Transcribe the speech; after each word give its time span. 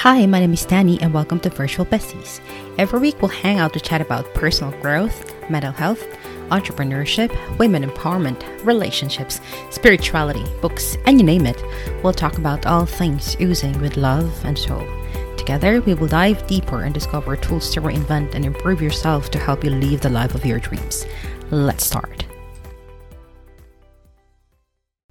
Hi, 0.00 0.24
my 0.24 0.40
name 0.40 0.54
is 0.54 0.64
Danny, 0.64 0.98
and 1.02 1.12
welcome 1.12 1.38
to 1.40 1.50
Virtual 1.50 1.84
Besties. 1.84 2.40
Every 2.78 2.98
week, 2.98 3.20
we'll 3.20 3.28
hang 3.28 3.58
out 3.58 3.74
to 3.74 3.80
chat 3.80 4.00
about 4.00 4.32
personal 4.32 4.72
growth, 4.80 5.30
mental 5.50 5.72
health, 5.72 6.02
entrepreneurship, 6.48 7.30
women 7.58 7.84
empowerment, 7.84 8.42
relationships, 8.64 9.42
spirituality, 9.68 10.42
books, 10.62 10.96
and 11.04 11.20
you 11.20 11.26
name 11.26 11.44
it. 11.44 11.62
We'll 12.02 12.14
talk 12.14 12.38
about 12.38 12.64
all 12.64 12.86
things 12.86 13.36
oozing 13.42 13.78
with 13.82 13.98
love 13.98 14.42
and 14.46 14.58
soul. 14.58 14.88
Together, 15.36 15.82
we 15.82 15.92
will 15.92 16.08
dive 16.08 16.46
deeper 16.46 16.84
and 16.84 16.94
discover 16.94 17.36
tools 17.36 17.68
to 17.74 17.82
reinvent 17.82 18.34
and 18.34 18.46
improve 18.46 18.80
yourself 18.80 19.30
to 19.32 19.38
help 19.38 19.62
you 19.62 19.68
live 19.68 20.00
the 20.00 20.08
life 20.08 20.34
of 20.34 20.46
your 20.46 20.60
dreams. 20.60 21.04
Let's 21.50 21.84
start. 21.84 22.24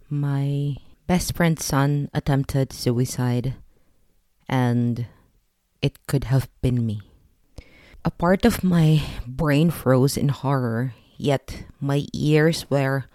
My 0.10 0.78
best 1.06 1.36
friend's 1.36 1.64
son 1.64 2.10
attempted 2.12 2.74
suicide, 2.74 3.54
and 4.50 5.06
it 5.82 6.06
could 6.08 6.26
have 6.26 6.50
been 6.62 6.86
me. 6.86 7.02
A 8.04 8.12
part 8.12 8.44
of 8.44 8.64
my 8.64 9.04
brain 9.28 9.70
froze 9.70 10.18
in 10.18 10.30
horror, 10.30 10.94
yet 11.18 11.64
my 11.80 12.06
ears 12.14 12.70
were 12.70 13.06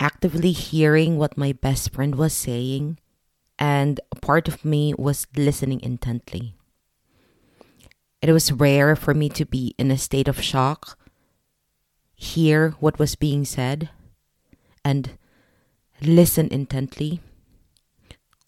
actively 0.00 0.52
hearing 0.52 1.16
what 1.16 1.38
my 1.38 1.52
best 1.52 1.92
friend 1.92 2.14
was 2.16 2.32
saying, 2.32 2.98
and 3.58 4.00
a 4.10 4.16
part 4.16 4.48
of 4.48 4.64
me 4.64 4.94
was 4.98 5.26
listening 5.36 5.80
intently. 5.80 6.54
It 8.20 8.32
was 8.32 8.52
rare 8.52 8.96
for 8.96 9.14
me 9.14 9.28
to 9.30 9.44
be 9.44 9.74
in 9.78 9.90
a 9.90 9.98
state 9.98 10.26
of 10.26 10.42
shock, 10.42 10.98
hear 12.16 12.70
what 12.80 12.98
was 12.98 13.14
being 13.14 13.44
said, 13.44 13.90
and 14.84 15.18
listen 16.02 16.48
intently, 16.50 17.20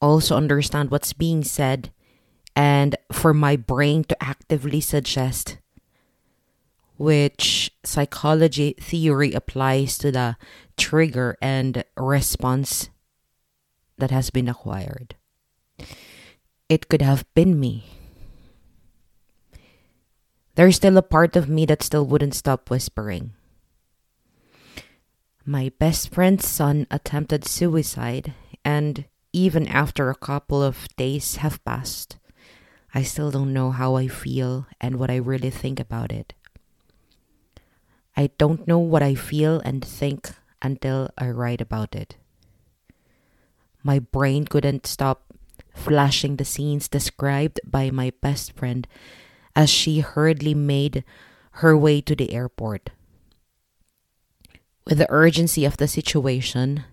also 0.01 0.37
understand 0.37 0.91
what's 0.91 1.13
being 1.13 1.45
said, 1.45 1.93
and 2.55 2.97
for 3.13 3.33
my 3.33 3.57
brain 3.57 4.05
to 4.05 4.23
actively 4.23 4.81
suggest 4.81 5.59
which 7.01 7.73
psychology 7.83 8.75
theory 8.79 9.33
applies 9.33 9.97
to 9.97 10.13
the 10.13 10.37
trigger 10.77 11.35
and 11.41 11.83
response 11.97 12.91
that 13.97 14.11
has 14.11 14.29
been 14.29 14.49
acquired. 14.49 15.17
It 16.69 16.89
could 16.89 17.01
have 17.01 17.25
been 17.33 17.59
me. 17.59 17.85
There's 20.57 20.77
still 20.77 20.99
a 20.99 21.03
part 21.03 21.37
of 21.37 21.49
me 21.49 21.65
that 21.67 21.83
still 21.83 22.05
wouldn't 22.05 22.35
stop 22.35 22.69
whispering. 22.69 23.33
My 25.47 25.73
best 25.79 26.13
friend's 26.13 26.47
son 26.47 26.87
attempted 26.91 27.49
suicide, 27.49 28.35
and 28.63 29.07
even 29.33 29.67
after 29.67 30.11
a 30.11 30.15
couple 30.15 30.63
of 30.63 30.87
days 30.97 31.37
have 31.37 31.65
passed, 31.65 32.19
I 32.95 33.03
still 33.03 33.31
don't 33.31 33.53
know 33.53 33.71
how 33.71 33.95
I 33.95 34.09
feel 34.09 34.67
and 34.81 34.99
what 34.99 35.11
I 35.11 35.17
really 35.17 35.51
think 35.51 35.79
about 35.79 36.11
it. 36.11 36.35
I 38.17 38.31
don't 38.39 38.67
know 38.67 38.79
what 38.79 39.03
I 39.03 39.15
feel 39.15 39.61
and 39.61 39.85
think 39.85 40.33
until 40.61 41.11
I 41.17 41.31
write 41.31 41.61
about 41.61 41.95
it. 41.95 42.17
My 43.83 43.99
brain 43.99 44.45
couldn't 44.45 44.87
stop 44.87 45.33
flashing 45.75 46.37
the 46.37 46.45
scenes 46.45 46.89
described 46.89 47.61
by 47.65 47.91
my 47.91 48.13
best 48.21 48.53
friend 48.53 48.87
as 49.55 49.71
she 49.71 50.01
hurriedly 50.01 50.55
made 50.55 51.05
her 51.63 51.77
way 51.77 52.01
to 52.01 52.15
the 52.15 52.33
airport. 52.33 52.91
With 54.87 54.99
the 54.99 55.11
urgency 55.11 55.65
of 55.65 55.77
the 55.77 55.89
situation, 55.89 56.85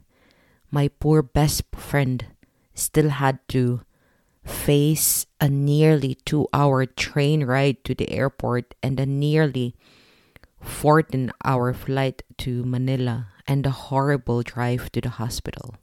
my 0.70 0.88
poor 0.88 1.22
best 1.22 1.64
friend 1.76 2.26
still 2.74 3.10
had 3.10 3.40
to 3.50 3.82
face 4.48 5.26
a 5.40 5.50
nearly 5.50 6.16
two 6.26 6.48
hour 6.54 6.86
train 6.86 7.44
ride 7.46 7.84
to 7.84 7.94
the 7.94 8.10
airport 8.10 8.74
and 8.82 9.00
a 9.00 9.06
nearly 9.06 9.76
14 10.62 11.32
hour 11.44 11.74
flight 11.74 12.24
to 12.38 12.64
Manila 12.64 13.28
and 13.48 13.66
a 13.66 13.72
horrible 13.72 14.42
drive 14.42 14.92
to 14.94 15.02
the 15.02 15.10
hospital. 15.22 15.76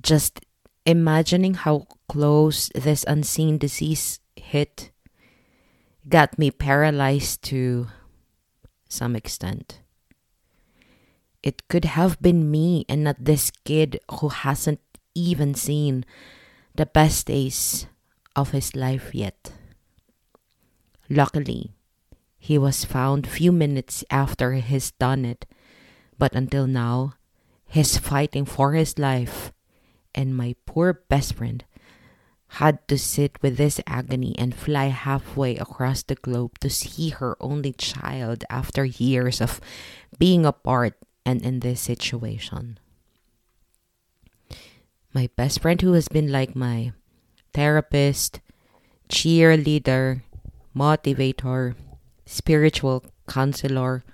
Just 0.00 0.40
imagining 0.86 1.54
how 1.54 1.86
close 2.08 2.70
this 2.74 3.04
unseen 3.06 3.58
disease 3.58 4.20
hit 4.36 4.90
got 6.08 6.38
me 6.38 6.50
paralyzed 6.50 7.42
to 7.42 7.88
some 8.88 9.14
extent. 9.14 9.80
It 11.42 11.68
could 11.68 11.84
have 11.84 12.20
been 12.20 12.50
me 12.50 12.84
and 12.88 13.04
not 13.04 13.16
this 13.18 13.50
kid 13.64 14.00
who 14.20 14.28
hasn't 14.28 14.80
even 15.14 15.54
seen 15.54 16.04
the 16.74 16.86
best 16.86 17.26
days 17.26 17.86
of 18.34 18.50
his 18.50 18.74
life 18.74 19.14
yet. 19.14 19.52
Luckily, 21.08 21.72
he 22.38 22.56
was 22.58 22.84
found 22.84 23.26
few 23.26 23.52
minutes 23.52 24.04
after 24.10 24.54
he's 24.54 24.90
done 24.92 25.24
it, 25.24 25.46
but 26.18 26.34
until 26.34 26.66
now, 26.66 27.14
he's 27.66 27.98
fighting 27.98 28.44
for 28.44 28.72
his 28.72 28.98
life, 28.98 29.52
and 30.14 30.36
my 30.36 30.56
poor 30.66 31.04
best 31.08 31.34
friend 31.34 31.64
had 32.58 32.82
to 32.88 32.98
sit 32.98 33.38
with 33.42 33.56
this 33.56 33.80
agony 33.86 34.34
and 34.36 34.54
fly 34.54 34.86
halfway 34.90 35.54
across 35.56 36.02
the 36.02 36.16
globe 36.16 36.58
to 36.58 36.68
see 36.68 37.10
her 37.10 37.36
only 37.40 37.72
child 37.72 38.42
after 38.50 38.84
years 38.84 39.40
of 39.40 39.60
being 40.18 40.44
apart 40.44 40.98
and 41.24 41.42
in 41.42 41.60
this 41.60 41.80
situation. 41.80 42.79
My 45.12 45.28
best 45.34 45.60
friend, 45.60 45.80
who 45.80 45.92
has 45.94 46.08
been 46.08 46.30
like 46.30 46.54
my 46.54 46.92
therapist, 47.52 48.40
cheerleader, 49.08 50.22
motivator, 50.74 51.74
spiritual 52.26 53.04
counselor, 53.26 54.04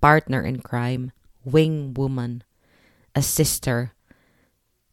partner 0.00 0.42
in 0.42 0.60
crime, 0.60 1.12
wing 1.44 1.94
woman, 1.94 2.42
a 3.14 3.22
sister, 3.22 3.92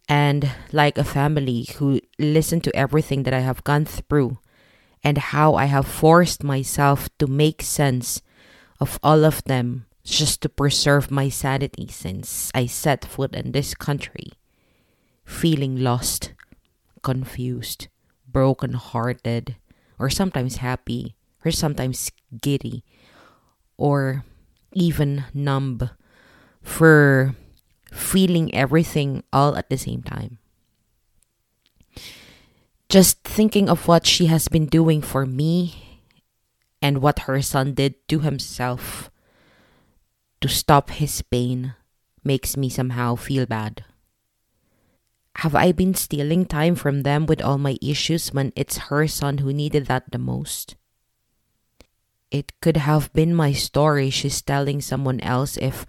and 0.08 0.52
like 0.72 0.98
a 0.98 1.04
family 1.04 1.68
who 1.78 2.00
listened 2.20 2.64
to 2.66 2.76
everything 2.76 3.24
that 3.24 3.34
I 3.34 3.40
have 3.40 3.64
gone 3.64 3.86
through 3.86 4.38
and 5.04 5.18
how 5.18 5.56
I 5.56 5.66
have 5.66 5.88
forced 5.88 6.44
myself 6.44 7.10
to 7.18 7.28
make 7.28 7.62
sense 7.62 8.22
of 8.80 9.00
all 9.02 9.26
of 9.26 9.44
them 9.46 9.86
just 10.04 10.42
to 10.42 10.50
preserve 10.50 11.12
my 11.12 11.30
sanity 11.30 11.88
since 11.90 12.52
I 12.54 12.66
set 12.66 13.06
foot 13.06 13.34
in 13.34 13.52
this 13.52 13.74
country, 13.74 14.34
feeling 15.30 15.78
lost, 15.78 16.34
confused, 17.06 17.88
broken 18.26 18.74
hearted, 18.74 19.56
or 20.02 20.10
sometimes 20.10 20.58
happy, 20.58 21.14
or 21.46 21.54
sometimes 21.54 22.10
giddy, 22.42 22.84
or 23.78 24.26
even 24.74 25.24
numb 25.32 25.78
for 26.66 27.36
feeling 27.94 28.54
everything 28.58 29.24
all 29.32 29.56
at 29.56 29.70
the 29.70 29.78
same 29.78 30.02
time. 30.02 30.40
Just 32.90 33.22
thinking 33.22 33.70
of 33.70 33.88
what 33.88 34.10
she 34.10 34.26
has 34.26 34.50
been 34.50 34.66
doing 34.66 35.00
for 35.00 35.30
me 35.30 36.02
and 36.82 37.06
what 37.06 37.30
her 37.30 37.40
son 37.42 37.78
did 37.78 37.94
to 38.10 38.26
himself 38.26 39.12
to 40.42 40.50
stop 40.50 40.90
his 40.90 41.22
pain 41.22 41.76
makes 42.24 42.58
me 42.58 42.68
somehow 42.68 43.14
feel 43.14 43.46
bad. 43.46 43.86
Have 45.40 45.56
I 45.56 45.72
been 45.72 45.96
stealing 45.96 46.44
time 46.44 46.76
from 46.76 47.04
them 47.04 47.26
with 47.26 47.42
all 47.42 47.58
my 47.58 47.80
issues 47.82 48.34
when 48.34 48.52
it's 48.58 48.92
her 48.92 49.08
son 49.08 49.38
who 49.38 49.54
needed 49.54 49.86
that 49.88 50.12
the 50.12 50.20
most? 50.20 50.76
It 52.30 52.52
could 52.60 52.76
have 52.76 53.08
been 53.14 53.34
my 53.34 53.54
story 53.54 54.10
she's 54.10 54.42
telling 54.42 54.82
someone 54.82 55.22
else 55.22 55.56
if 55.56 55.86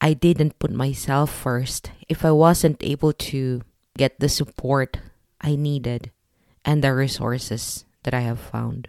I 0.00 0.14
didn't 0.14 0.60
put 0.60 0.70
myself 0.70 1.34
first, 1.34 1.90
if 2.08 2.24
I 2.24 2.30
wasn't 2.30 2.86
able 2.86 3.12
to 3.34 3.62
get 3.98 4.20
the 4.20 4.28
support 4.28 4.98
I 5.40 5.56
needed 5.56 6.12
and 6.64 6.84
the 6.84 6.94
resources 6.94 7.84
that 8.04 8.14
I 8.14 8.20
have 8.20 8.38
found. 8.38 8.86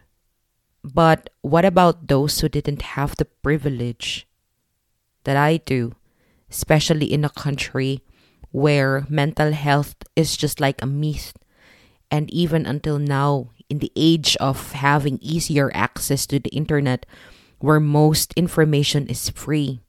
But 0.83 1.31
what 1.41 1.65
about 1.65 2.07
those 2.07 2.39
who 2.41 2.47
didn't 2.47 2.93
have 2.93 3.17
the 3.17 3.25
privilege 3.25 4.27
that 5.23 5.35
I 5.35 5.57
do, 5.57 5.95
especially 6.45 7.11
in 7.11 7.25
a 7.25 7.33
country 7.33 8.05
where 8.57 9.05
mental 9.07 9.53
health 9.53 9.93
is 10.15 10.33
just 10.33 10.59
like 10.59 10.81
a 10.81 10.89
myth? 10.89 11.37
And 12.09 12.25
even 12.33 12.65
until 12.65 12.97
now, 12.97 13.53
in 13.69 13.77
the 13.77 13.91
age 13.95 14.35
of 14.41 14.73
having 14.73 15.19
easier 15.21 15.69
access 15.77 16.25
to 16.25 16.39
the 16.39 16.49
internet, 16.49 17.05
where 17.59 17.79
most 17.79 18.33
information 18.33 19.05
is 19.05 19.29
free, 19.29 19.79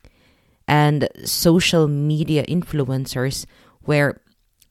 and 0.67 1.09
social 1.25 1.88
media 1.88 2.44
influencers, 2.44 3.47
where 3.88 4.20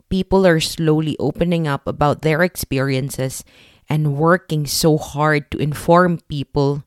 people 0.09 0.45
are 0.45 0.59
slowly 0.59 1.17
opening 1.17 1.67
up 1.67 1.87
about 1.87 2.21
their 2.21 2.43
experiences 2.43 3.43
and 3.89 4.13
working 4.13 4.67
so 4.67 4.97
hard 4.97 5.49
to 5.49 5.57
inform 5.57 6.19
people 6.29 6.83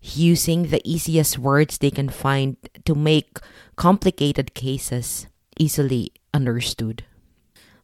using 0.00 0.70
the 0.70 0.80
easiest 0.88 1.36
words 1.36 1.78
they 1.78 1.90
can 1.90 2.08
find 2.08 2.56
to 2.86 2.94
make 2.94 3.38
complicated 3.76 4.54
cases 4.54 5.26
easily 5.58 6.12
understood. 6.32 7.04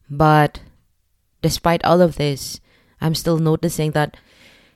But 0.09 0.61
despite 1.41 1.83
all 1.83 2.01
of 2.01 2.15
this, 2.15 2.59
I'm 3.01 3.15
still 3.15 3.37
noticing 3.37 3.91
that 3.91 4.17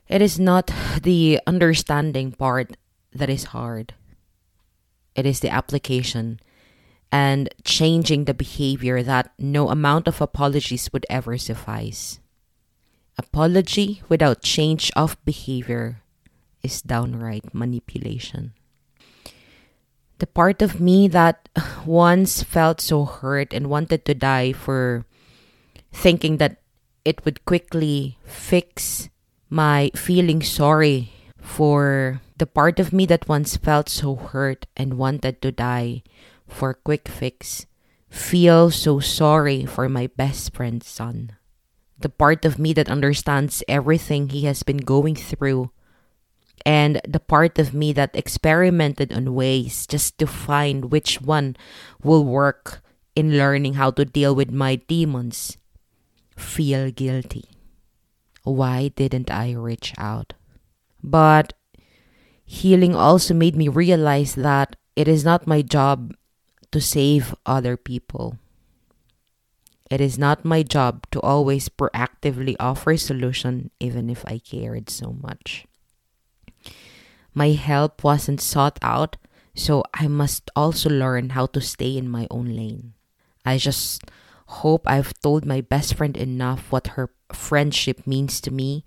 it 0.07 0.21
is 0.21 0.39
not 0.39 0.71
the 1.01 1.39
understanding 1.47 2.31
part 2.31 2.77
that 3.13 3.29
is 3.29 3.55
hard. 3.55 3.93
It 5.15 5.25
is 5.25 5.39
the 5.39 5.49
application 5.49 6.39
and 7.11 7.49
changing 7.63 8.25
the 8.25 8.33
behavior 8.33 9.01
that 9.03 9.31
no 9.39 9.69
amount 9.69 10.07
of 10.07 10.21
apologies 10.21 10.91
would 10.91 11.05
ever 11.09 11.37
suffice. 11.37 12.19
Apology 13.17 14.03
without 14.09 14.43
change 14.43 14.91
of 14.95 15.17
behavior 15.25 16.03
is 16.61 16.81
downright 16.81 17.53
manipulation. 17.53 18.53
The 20.19 20.27
part 20.27 20.61
of 20.61 20.81
me 20.81 21.07
that 21.09 21.49
once 21.85 22.43
felt 22.43 22.81
so 22.81 23.05
hurt 23.05 23.53
and 23.53 23.69
wanted 23.69 24.05
to 24.05 24.13
die 24.13 24.51
for 24.51 25.05
thinking 25.91 26.37
that 26.37 26.57
it 27.05 27.23
would 27.23 27.45
quickly 27.45 28.17
fix 28.25 29.09
my 29.49 29.91
feeling 29.95 30.41
sorry 30.41 31.11
for 31.37 32.21
the 32.37 32.45
part 32.45 32.79
of 32.79 32.91
me 32.91 33.05
that 33.05 33.29
once 33.29 33.55
felt 33.57 33.89
so 33.89 34.15
hurt 34.15 34.65
and 34.75 34.99
wanted 34.99 35.41
to 35.41 35.51
die 35.51 36.03
for 36.47 36.73
quick 36.73 37.07
fix 37.07 37.65
feel 38.09 38.71
so 38.71 38.99
sorry 38.99 39.65
for 39.65 39.87
my 39.89 40.07
best 40.07 40.53
friend's 40.53 40.87
son. 40.87 41.31
The 41.99 42.09
part 42.09 42.45
of 42.45 42.59
me 42.59 42.73
that 42.73 42.89
understands 42.89 43.63
everything 43.67 44.29
he 44.29 44.45
has 44.45 44.63
been 44.63 44.77
going 44.77 45.15
through 45.15 45.71
and 46.65 47.01
the 47.07 47.19
part 47.19 47.59
of 47.59 47.73
me 47.73 47.93
that 47.93 48.15
experimented 48.15 49.13
on 49.13 49.33
ways 49.33 49.87
just 49.87 50.17
to 50.19 50.27
find 50.27 50.91
which 50.91 51.21
one 51.21 51.55
will 52.03 52.23
work 52.23 52.81
in 53.15 53.37
learning 53.37 53.75
how 53.75 53.91
to 53.91 54.05
deal 54.05 54.35
with 54.35 54.51
my 54.51 54.75
demons 54.75 55.57
feel 56.35 56.91
guilty. 56.91 57.45
Why 58.43 58.89
didn't 58.95 59.31
I 59.31 59.53
reach 59.53 59.93
out? 59.97 60.33
But 61.03 61.53
healing 62.45 62.95
also 62.95 63.33
made 63.33 63.55
me 63.55 63.67
realize 63.67 64.35
that 64.35 64.75
it 64.95 65.07
is 65.07 65.25
not 65.25 65.47
my 65.47 65.61
job 65.61 66.15
to 66.71 66.79
save 66.79 67.35
other 67.45 67.75
people. 67.75 68.37
It 69.89 70.01
is 70.01 70.17
not 70.17 70.43
my 70.43 70.63
job 70.63 71.07
to 71.11 71.21
always 71.21 71.69
proactively 71.69 72.55
offer 72.59 72.91
a 72.91 72.97
solution 72.97 73.71
even 73.79 74.09
if 74.09 74.25
I 74.27 74.39
cared 74.39 74.89
so 74.89 75.15
much. 75.21 75.65
My 77.37 77.53
help 77.53 78.03
wasn't 78.03 78.41
sought 78.41 78.79
out, 78.81 79.15
so 79.53 79.83
I 79.93 80.07
must 80.07 80.49
also 80.55 80.89
learn 80.89 81.37
how 81.37 81.45
to 81.53 81.61
stay 81.61 81.95
in 81.95 82.09
my 82.09 82.25
own 82.31 82.49
lane. 82.49 82.97
I 83.45 83.59
just 83.59 84.01
hope 84.65 84.81
I've 84.89 85.13
told 85.21 85.45
my 85.45 85.61
best 85.61 85.93
friend 85.93 86.17
enough 86.17 86.71
what 86.71 86.97
her 86.97 87.13
friendship 87.31 88.07
means 88.07 88.41
to 88.41 88.49
me, 88.49 88.83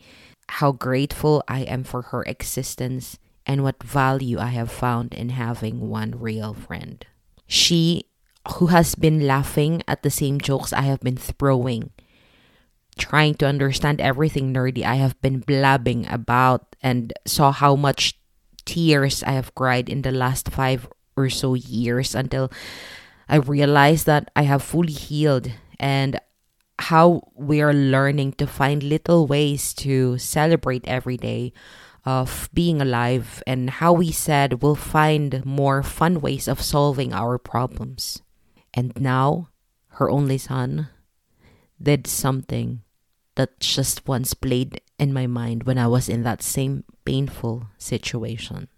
how 0.59 0.73
grateful 0.73 1.45
I 1.47 1.61
am 1.61 1.85
for 1.85 2.11
her 2.11 2.25
existence, 2.27 3.23
and 3.47 3.63
what 3.63 3.85
value 3.85 4.41
I 4.41 4.51
have 4.51 4.73
found 4.73 5.15
in 5.15 5.29
having 5.29 5.87
one 5.87 6.19
real 6.19 6.53
friend. 6.53 7.07
She, 7.47 8.11
who 8.59 8.75
has 8.75 8.97
been 8.97 9.29
laughing 9.29 9.85
at 9.87 10.03
the 10.03 10.11
same 10.11 10.41
jokes 10.41 10.73
I 10.73 10.91
have 10.91 11.07
been 11.07 11.17
throwing, 11.17 11.95
trying 12.99 13.35
to 13.37 13.47
understand 13.47 14.01
everything 14.01 14.53
nerdy 14.53 14.83
I 14.83 14.97
have 14.97 15.15
been 15.23 15.39
blabbing 15.39 16.11
about, 16.11 16.75
and 16.83 17.13
saw 17.25 17.53
how 17.53 17.77
much 17.77 18.19
tears 18.65 19.23
I 19.23 19.33
have 19.33 19.55
cried 19.55 19.89
in 19.89 20.03
the 20.03 20.13
last 20.13 20.51
five 20.51 20.89
or 21.17 21.31
so 21.31 21.55
years 21.55 22.15
until 22.15 22.51
I 23.29 23.37
realized 23.37 24.07
that 24.07 24.31
I 24.35 24.43
have 24.43 24.63
fully 24.63 24.93
healed 24.93 25.51
and 25.79 26.19
how 26.79 27.31
we 27.35 27.61
are 27.61 27.75
learning 27.75 28.33
to 28.41 28.47
find 28.47 28.83
little 28.83 29.27
ways 29.27 29.75
to 29.75 30.19
celebrate 30.19 30.89
every 30.89 31.17
day 31.17 31.53
of 32.05 32.49
being 32.55 32.81
alive 32.81 33.43
and 33.47 33.69
how 33.69 33.93
we 33.93 34.11
said 34.11 34.63
we'll 34.63 34.75
find 34.75 35.45
more 35.45 35.83
fun 35.83 36.21
ways 36.21 36.49
of 36.49 36.63
solving 36.63 37.13
our 37.13 37.39
problems. 37.39 38.23
And 38.73 38.93
now, 38.99 39.49
her 40.01 40.09
only 40.09 40.39
son 40.39 40.89
did 41.81 42.07
something 42.07 42.83
that 43.35 43.61
just 43.61 44.09
once 44.09 44.35
played 44.35 44.81
in 45.01 45.13
my 45.13 45.27
mind 45.27 45.65
when 45.65 45.79
I 45.79 45.89
was 45.89 46.09
in 46.09 46.23
that 46.23 46.43
same 46.43 46.85
painful 47.05 47.67
situation. 47.79 48.69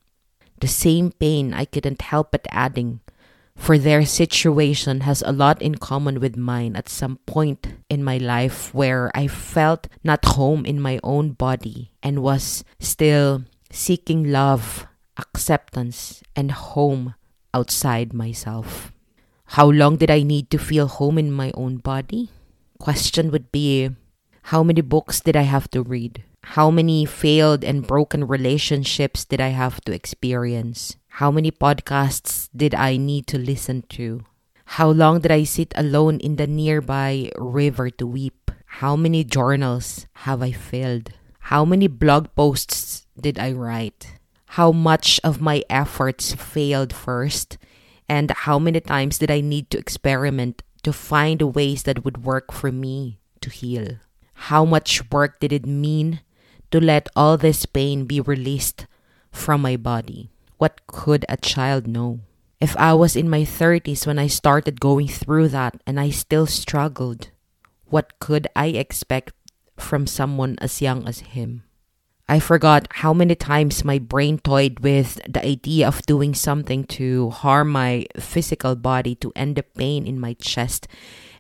The 0.61 0.69
same 0.69 1.11
pain 1.11 1.53
I 1.53 1.67
couldn't 1.67 2.01
help 2.03 2.31
but 2.31 2.47
adding 2.51 3.01
for 3.57 3.77
their 3.77 4.05
situation 4.07 5.03
has 5.03 5.23
a 5.23 5.33
lot 5.33 5.61
in 5.61 5.77
common 5.77 6.21
with 6.21 6.37
mine 6.37 6.75
at 6.75 6.89
some 6.89 7.19
point 7.27 7.67
in 7.91 8.03
my 8.03 8.17
life 8.17 8.73
where 8.73 9.11
I 9.15 9.29
felt 9.29 9.89
not 10.03 10.25
home 10.25 10.65
in 10.65 10.81
my 10.81 10.99
own 11.03 11.33
body 11.33 11.93
and 12.03 12.23
was 12.23 12.65
still 12.81 13.45
seeking 13.71 14.31
love, 14.31 14.87
acceptance, 15.17 16.23
and 16.35 16.51
home 16.51 17.15
outside 17.53 18.13
myself. 18.13 18.93
How 19.59 19.69
long 19.69 19.97
did 19.97 20.11
I 20.11 20.23
need 20.23 20.51
to 20.51 20.59
feel 20.59 20.89
home 20.89 21.19
in 21.19 21.31
my 21.31 21.53
own 21.55 21.77
body? 21.77 22.31
Question 22.79 23.31
would 23.31 23.53
be 23.53 23.91
how 24.43 24.63
many 24.63 24.81
books 24.81 25.21
did 25.21 25.37
I 25.37 25.43
have 25.43 25.71
to 25.71 25.83
read? 25.83 26.25
How 26.59 26.71
many 26.71 27.07
failed 27.07 27.65
and 27.65 27.87
broken 27.87 28.27
relationships 28.27 29.25
did 29.25 29.41
I 29.41 29.49
have 29.49 29.81
to 29.83 29.93
experience? 29.95 30.97
How 31.23 31.31
many 31.31 31.51
podcasts 31.51 32.51
did 32.55 32.75
I 32.75 32.97
need 32.97 33.27
to 33.29 33.39
listen 33.39 33.83
to? 33.97 34.25
How 34.77 34.91
long 34.91 35.21
did 35.21 35.31
I 35.31 35.45
sit 35.45 35.73
alone 35.77 36.19
in 36.19 36.37
the 36.37 36.47
nearby 36.47 37.31
river 37.39 37.91
to 37.91 38.07
weep? 38.07 38.51
How 38.83 38.97
many 38.97 39.25
journals 39.25 40.07
have 40.27 40.43
I 40.43 40.53
filled? 40.53 41.13
How 41.53 41.65
many 41.65 41.87
blog 41.87 42.35
posts 42.35 43.07
did 43.19 43.39
I 43.39 43.53
write? 43.53 44.19
How 44.59 44.73
much 44.73 45.21
of 45.23 45.41
my 45.41 45.63
efforts 45.71 46.35
failed 46.35 46.93
first? 46.93 47.59
And 48.09 48.31
how 48.31 48.59
many 48.59 48.81
times 48.81 49.19
did 49.19 49.31
I 49.31 49.41
need 49.41 49.71
to 49.71 49.79
experiment 49.79 50.63
to 50.83 50.93
find 50.93 51.55
ways 51.55 51.85
that 51.85 52.05
would 52.05 52.25
work 52.25 52.53
for 52.53 52.73
me 52.73 53.21
to 53.41 53.49
heal? 53.49 53.97
How 54.51 54.65
much 54.65 55.09
work 55.13 55.39
did 55.39 55.53
it 55.53 55.67
mean 55.67 56.19
to 56.73 56.81
let 56.81 57.07
all 57.15 57.39
this 57.39 57.65
pain 57.65 58.07
be 58.07 58.21
released 58.21 58.87
from 59.31 59.63
my 59.63 59.77
body? 59.77 60.31
What 60.59 60.83
could 60.89 61.25
a 61.29 61.37
child 61.37 61.87
know? 61.87 62.21
If 62.61 62.77
I 62.77 62.95
was 62.95 63.15
in 63.15 63.31
my 63.31 63.43
30s 63.43 64.05
when 64.05 64.19
I 64.19 64.27
started 64.27 64.81
going 64.81 65.07
through 65.07 65.55
that 65.55 65.81
and 65.87 66.01
I 66.01 66.11
still 66.11 66.47
struggled, 66.47 67.31
what 67.87 68.19
could 68.19 68.49
I 68.57 68.75
expect 68.75 69.33
from 69.79 70.09
someone 70.09 70.59
as 70.59 70.83
young 70.83 71.07
as 71.07 71.21
him? 71.21 71.63
I 72.29 72.41
forgot 72.41 72.89
how 73.07 73.15
many 73.15 73.35
times 73.35 73.85
my 73.85 73.99
brain 73.99 74.39
toyed 74.39 74.81
with 74.81 75.21
the 75.29 75.45
idea 75.45 75.87
of 75.87 76.07
doing 76.07 76.35
something 76.35 76.83
to 76.99 77.31
harm 77.31 77.71
my 77.71 78.07
physical 78.19 78.75
body 78.75 79.15
to 79.23 79.33
end 79.37 79.55
the 79.55 79.63
pain 79.63 80.07
in 80.07 80.19
my 80.19 80.35
chest 80.35 80.89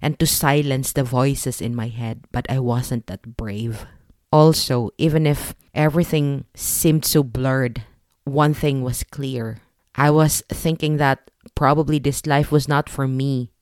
and 0.02 0.18
to 0.18 0.26
silence 0.26 0.92
the 0.92 1.04
voices 1.04 1.62
in 1.62 1.74
my 1.74 1.86
head, 1.86 2.26
but 2.32 2.44
I 2.50 2.58
wasn't 2.58 3.06
that 3.06 3.36
brave. 3.36 3.86
Also, 4.32 4.90
even 4.98 5.26
if 5.26 5.54
everything 5.72 6.44
seemed 6.54 7.04
so 7.04 7.22
blurred, 7.22 7.84
one 8.24 8.52
thing 8.52 8.82
was 8.82 9.04
clear. 9.04 9.62
I 9.94 10.10
was 10.10 10.42
thinking 10.48 10.96
that 10.96 11.30
probably 11.54 11.98
this 11.98 12.26
life 12.26 12.50
was 12.50 12.66
not 12.66 12.88
for 12.88 13.06
me, 13.06 13.52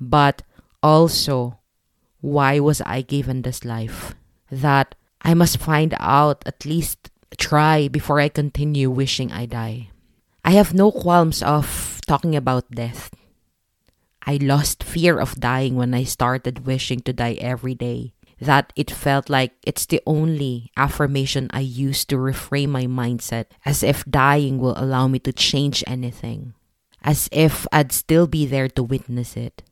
but 0.00 0.42
also, 0.82 1.60
why 2.20 2.58
was 2.58 2.82
I 2.82 3.02
given 3.02 3.42
this 3.42 3.64
life? 3.64 4.14
That 4.50 4.94
I 5.22 5.34
must 5.34 5.58
find 5.58 5.94
out, 6.00 6.42
at 6.46 6.64
least 6.64 7.10
try 7.38 7.88
before 7.88 8.20
I 8.20 8.28
continue 8.28 8.90
wishing 8.90 9.30
I 9.32 9.46
die. 9.46 9.90
I 10.44 10.52
have 10.52 10.74
no 10.74 10.90
qualms 10.90 11.42
of 11.42 12.00
talking 12.06 12.36
about 12.36 12.70
death. 12.70 13.10
I 14.26 14.38
lost 14.42 14.82
fear 14.82 15.18
of 15.18 15.38
dying 15.38 15.76
when 15.76 15.94
I 15.94 16.02
started 16.02 16.66
wishing 16.66 17.00
to 17.00 17.12
die 17.12 17.38
every 17.40 17.74
day 17.74 18.12
that 18.40 18.72
it 18.76 18.90
felt 18.90 19.30
like 19.30 19.52
it's 19.62 19.86
the 19.86 20.02
only 20.04 20.70
affirmation 20.76 21.48
I 21.52 21.60
use 21.60 22.04
to 22.06 22.16
reframe 22.16 22.68
my 22.68 22.84
mindset, 22.84 23.46
as 23.64 23.82
if 23.82 24.04
dying 24.04 24.58
will 24.58 24.76
allow 24.76 25.08
me 25.08 25.18
to 25.20 25.32
change 25.32 25.82
anything, 25.86 26.52
as 27.02 27.28
if 27.32 27.66
I'd 27.72 27.92
still 27.92 28.26
be 28.26 28.44
there 28.44 28.68
to 28.68 28.82
witness 28.82 29.36
it. 29.36 29.62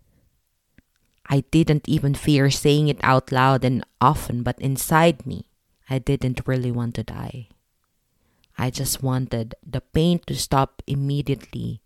I 1.29 1.45
didn't 1.51 1.89
even 1.89 2.15
fear 2.15 2.51
saying 2.51 2.89
it 2.89 3.01
out 3.03 3.33
loud 3.33 3.65
and 3.65 3.85
often, 4.01 4.43
but 4.43 4.61
inside 4.61 5.27
me, 5.27 5.49
I 5.91 5.99
didn't 5.99 6.47
really 6.47 6.71
want 6.71 6.95
to 6.95 7.03
die. 7.03 7.49
I 8.57 8.71
just 8.71 9.03
wanted 9.03 9.55
the 9.67 9.81
pain 9.81 10.21
to 10.27 10.35
stop 10.37 10.81
immediately, 10.87 11.83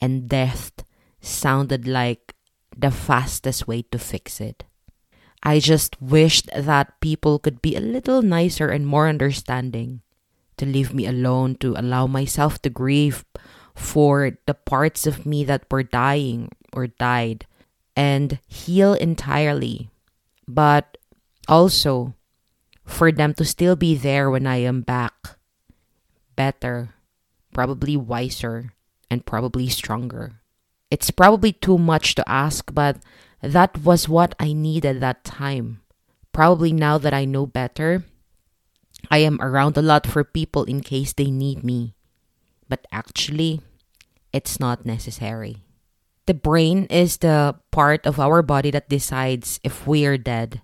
and 0.00 0.28
death 0.28 0.72
sounded 1.20 1.86
like 1.86 2.34
the 2.76 2.90
fastest 2.90 3.66
way 3.68 3.82
to 3.82 3.98
fix 3.98 4.40
it. 4.40 4.64
I 5.42 5.58
just 5.58 6.00
wished 6.00 6.50
that 6.54 7.00
people 7.00 7.38
could 7.38 7.62
be 7.62 7.74
a 7.76 7.80
little 7.80 8.20
nicer 8.20 8.68
and 8.68 8.86
more 8.86 9.08
understanding, 9.08 10.02
to 10.58 10.66
leave 10.66 10.92
me 10.92 11.06
alone, 11.06 11.56
to 11.60 11.74
allow 11.76 12.06
myself 12.06 12.60
to 12.62 12.70
grieve 12.70 13.24
for 13.74 14.36
the 14.44 14.54
parts 14.54 15.06
of 15.06 15.24
me 15.24 15.44
that 15.44 15.64
were 15.70 15.82
dying 15.82 16.50
or 16.72 16.86
died, 16.86 17.46
and 17.96 18.38
heal 18.46 18.92
entirely. 18.92 19.90
But 20.46 20.98
also 21.48 22.14
for 22.84 23.10
them 23.10 23.32
to 23.34 23.44
still 23.44 23.76
be 23.76 23.94
there 23.94 24.30
when 24.30 24.46
I 24.46 24.56
am 24.56 24.82
back. 24.82 25.38
Better, 26.36 26.94
probably 27.54 27.96
wiser, 27.96 28.74
and 29.10 29.24
probably 29.24 29.68
stronger. 29.68 30.39
It's 30.90 31.10
probably 31.10 31.52
too 31.52 31.78
much 31.78 32.14
to 32.16 32.28
ask, 32.28 32.74
but 32.74 32.98
that 33.40 33.78
was 33.78 34.08
what 34.08 34.34
I 34.38 34.52
needed 34.52 35.00
that 35.00 35.24
time. 35.24 35.80
Probably 36.32 36.72
now 36.72 36.98
that 36.98 37.14
I 37.14 37.24
know 37.24 37.46
better, 37.46 38.04
I 39.10 39.18
am 39.18 39.40
around 39.40 39.76
a 39.78 39.82
lot 39.82 40.06
for 40.06 40.24
people 40.24 40.64
in 40.64 40.82
case 40.82 41.12
they 41.12 41.30
need 41.30 41.64
me. 41.64 41.94
But 42.68 42.86
actually, 42.92 43.62
it's 44.32 44.60
not 44.60 44.84
necessary. 44.84 45.62
The 46.26 46.34
brain 46.34 46.84
is 46.86 47.18
the 47.18 47.56
part 47.72 48.06
of 48.06 48.20
our 48.20 48.42
body 48.42 48.70
that 48.70 48.88
decides 48.88 49.58
if 49.64 49.86
we 49.86 50.06
are 50.06 50.18
dead. 50.18 50.60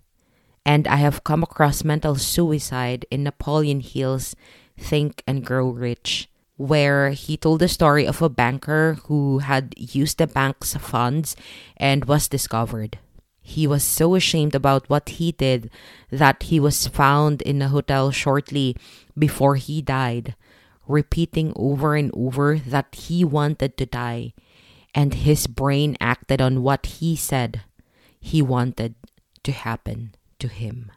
And 0.64 0.86
I 0.86 0.96
have 0.96 1.24
come 1.24 1.42
across 1.42 1.82
mental 1.82 2.16
suicide 2.16 3.06
in 3.10 3.22
Napoleon 3.22 3.80
Hill's 3.80 4.34
Think 4.78 5.22
and 5.26 5.44
Grow 5.44 5.70
Rich, 5.70 6.28
where 6.56 7.10
he 7.10 7.36
told 7.36 7.60
the 7.60 7.68
story 7.68 8.06
of 8.06 8.22
a 8.22 8.28
banker 8.28 8.98
who 9.04 9.38
had 9.38 9.74
used 9.76 10.18
the 10.18 10.26
bank's 10.26 10.74
funds 10.76 11.36
and 11.76 12.06
was 12.06 12.28
discovered. 12.28 12.98
He 13.42 13.66
was 13.66 13.84
so 13.84 14.14
ashamed 14.14 14.54
about 14.54 14.90
what 14.90 15.20
he 15.20 15.32
did 15.32 15.70
that 16.10 16.44
he 16.44 16.58
was 16.58 16.88
found 16.88 17.42
in 17.42 17.62
a 17.62 17.68
hotel 17.68 18.10
shortly 18.10 18.74
before 19.16 19.54
he 19.54 19.80
died, 19.80 20.34
repeating 20.88 21.52
over 21.54 21.94
and 21.94 22.10
over 22.12 22.58
that 22.58 22.94
he 22.94 23.24
wanted 23.24 23.76
to 23.76 23.86
die, 23.86 24.34
and 24.94 25.14
his 25.14 25.46
brain 25.46 25.96
acted 26.00 26.40
on 26.40 26.62
what 26.62 26.86
he 26.98 27.14
said 27.14 27.62
he 28.18 28.42
wanted 28.42 28.96
to 29.44 29.52
happen 29.52 30.14
to 30.40 30.48
him. 30.48 30.90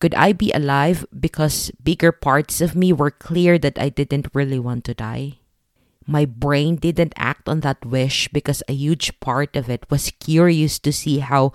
Could 0.00 0.14
I 0.16 0.32
be 0.32 0.50
alive 0.52 1.04
because 1.12 1.70
bigger 1.76 2.10
parts 2.10 2.64
of 2.64 2.74
me 2.74 2.90
were 2.90 3.12
clear 3.12 3.58
that 3.60 3.78
I 3.78 3.90
didn't 3.92 4.32
really 4.32 4.58
want 4.58 4.84
to 4.88 4.94
die? 4.96 5.44
My 6.08 6.24
brain 6.24 6.76
didn't 6.76 7.12
act 7.20 7.48
on 7.48 7.60
that 7.60 7.84
wish 7.84 8.26
because 8.32 8.64
a 8.66 8.72
huge 8.72 9.20
part 9.20 9.54
of 9.54 9.68
it 9.68 9.84
was 9.92 10.10
curious 10.18 10.80
to 10.80 10.92
see 10.92 11.20
how 11.20 11.52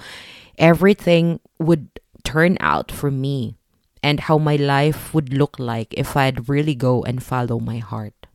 everything 0.61 1.41
would 1.57 1.89
turn 2.23 2.57
out 2.61 2.91
for 2.91 3.09
me 3.09 3.57
and 4.05 4.29
how 4.29 4.37
my 4.37 4.55
life 4.55 5.11
would 5.11 5.33
look 5.33 5.57
like 5.57 5.91
if 5.97 6.15
I'd 6.15 6.47
really 6.47 6.75
go 6.75 7.01
and 7.01 7.25
follow 7.25 7.59
my 7.59 7.79
heart. 7.79 8.27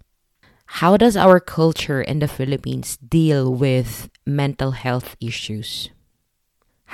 How 0.82 0.96
does 0.96 1.16
our 1.16 1.38
culture 1.38 2.02
in 2.02 2.18
the 2.18 2.26
Philippines 2.26 2.98
deal 2.98 3.54
with 3.54 4.10
mental 4.26 4.72
health 4.72 5.14
issues? 5.20 5.90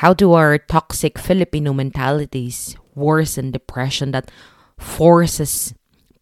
How 0.05 0.13
do 0.13 0.35
our 0.35 0.59
toxic 0.59 1.19
Filipino 1.19 1.73
mentalities 1.73 2.77
worsen 2.97 3.53
depression 3.53 4.11
that 4.11 4.31
forces 4.79 5.75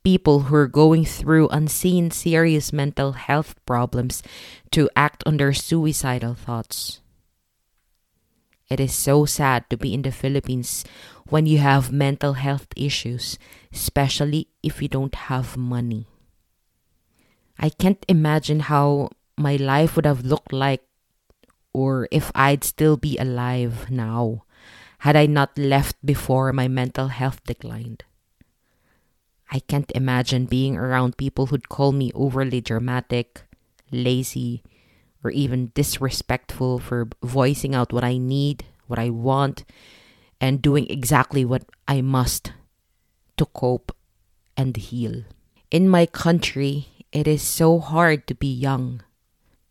people 0.05 0.53
who 0.53 0.55
are 0.55 0.69
going 0.69 1.07
through 1.07 1.49
unseen 1.49 2.11
serious 2.11 2.73
mental 2.73 3.13
health 3.13 3.57
problems 3.65 4.23
to 4.71 4.91
act 4.95 5.25
on 5.25 5.39
their 5.39 5.55
suicidal 5.55 6.35
thoughts. 6.35 7.01
It 8.69 8.81
is 8.81 8.93
so 8.93 9.25
sad 9.25 9.69
to 9.71 9.77
be 9.77 9.95
in 9.95 10.03
the 10.03 10.13
Philippines 10.13 10.85
when 11.29 11.47
you 11.47 11.59
have 11.59 11.93
mental 11.93 12.35
health 12.35 12.67
issues, 12.77 13.39
especially 13.73 14.49
if 14.63 14.83
you 14.83 14.89
don't 14.89 15.15
have 15.15 15.57
money. 15.57 16.07
I 17.59 17.71
can't 17.71 18.05
imagine 18.09 18.61
how 18.61 19.11
my 19.39 19.57
life 19.57 19.97
would 19.97 20.07
have 20.07 20.25
looked 20.25 20.53
like 20.53 20.83
or 21.73 22.09
if 22.11 22.31
I'd 22.35 22.65
still 22.65 22.97
be 22.97 23.17
alive 23.19 23.91
now 23.91 24.45
had 25.05 25.17
I 25.17 25.27
not 25.27 25.53
left 25.59 26.01
before 26.01 26.51
my 26.57 26.67
mental 26.67 27.09
health 27.09 27.45
declined. 27.45 28.05
I 29.53 29.61
can't 29.61 29.93
imagine 29.95 30.47
being 30.49 30.79
around 30.81 31.21
people 31.21 31.53
who'd 31.53 31.69
call 31.69 31.93
me 31.93 32.11
overly 32.15 32.63
dramatic, 32.63 33.45
lazy, 33.93 34.65
or 35.23 35.31
even 35.31 35.73
disrespectful 35.75 36.79
for 36.79 37.13
voicing 37.23 37.75
out 37.75 37.93
what 37.93 38.03
I 38.03 38.17
need, 38.17 38.65
what 38.87 38.99
I 38.99 39.11
want, 39.11 39.69
and 40.41 40.65
doing 40.65 40.89
exactly 40.89 41.45
what 41.45 41.69
I 41.87 42.01
must 42.01 42.53
to 43.37 43.45
cope 43.45 43.93
and 44.57 44.75
heal. 44.75 45.25
In 45.71 45.87
my 45.87 46.07
country, 46.07 47.05
it 47.13 47.29
is 47.29 47.43
so 47.43 47.79
hard 47.79 48.27
to 48.27 48.35
be 48.35 48.49
young 48.49 49.03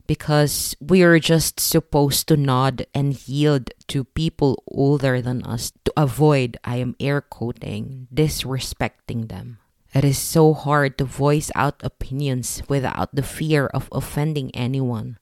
because 0.08 0.76
we 0.80 1.04
are 1.04 1.20
just 1.20 1.60
supposed 1.60 2.28
to 2.28 2.38
nod 2.38 2.86
and 2.94 3.28
yield 3.28 3.72
to 3.88 4.04
people 4.04 4.64
older 4.68 5.22
than 5.22 5.44
us 5.44 5.72
to 5.86 5.94
avoid, 5.96 6.58
I 6.64 6.78
am 6.78 6.96
air 7.00 7.22
quoting, 7.22 8.08
disrespecting 8.14 9.30
them. 9.30 9.60
It 9.94 10.04
is 10.04 10.18
so 10.18 10.54
hard 10.54 10.98
to 10.98 11.06
voice 11.06 11.52
out 11.56 11.84
opinions 11.84 12.64
without 12.68 13.14
the 13.16 13.24
fear 13.24 13.68
of 13.68 13.90
offending 13.92 14.50
anyone, 14.56 15.18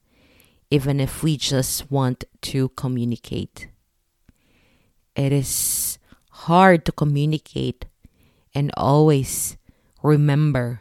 even 0.70 1.00
if 1.00 1.22
we 1.22 1.38
just 1.38 1.92
want 1.92 2.24
to 2.54 2.70
communicate. 2.70 3.68
It 5.16 5.34
is 5.34 6.00
hard 6.48 6.86
to 6.86 6.92
communicate 6.92 7.86
and 8.56 8.72
always 8.78 9.58
remember 10.02 10.81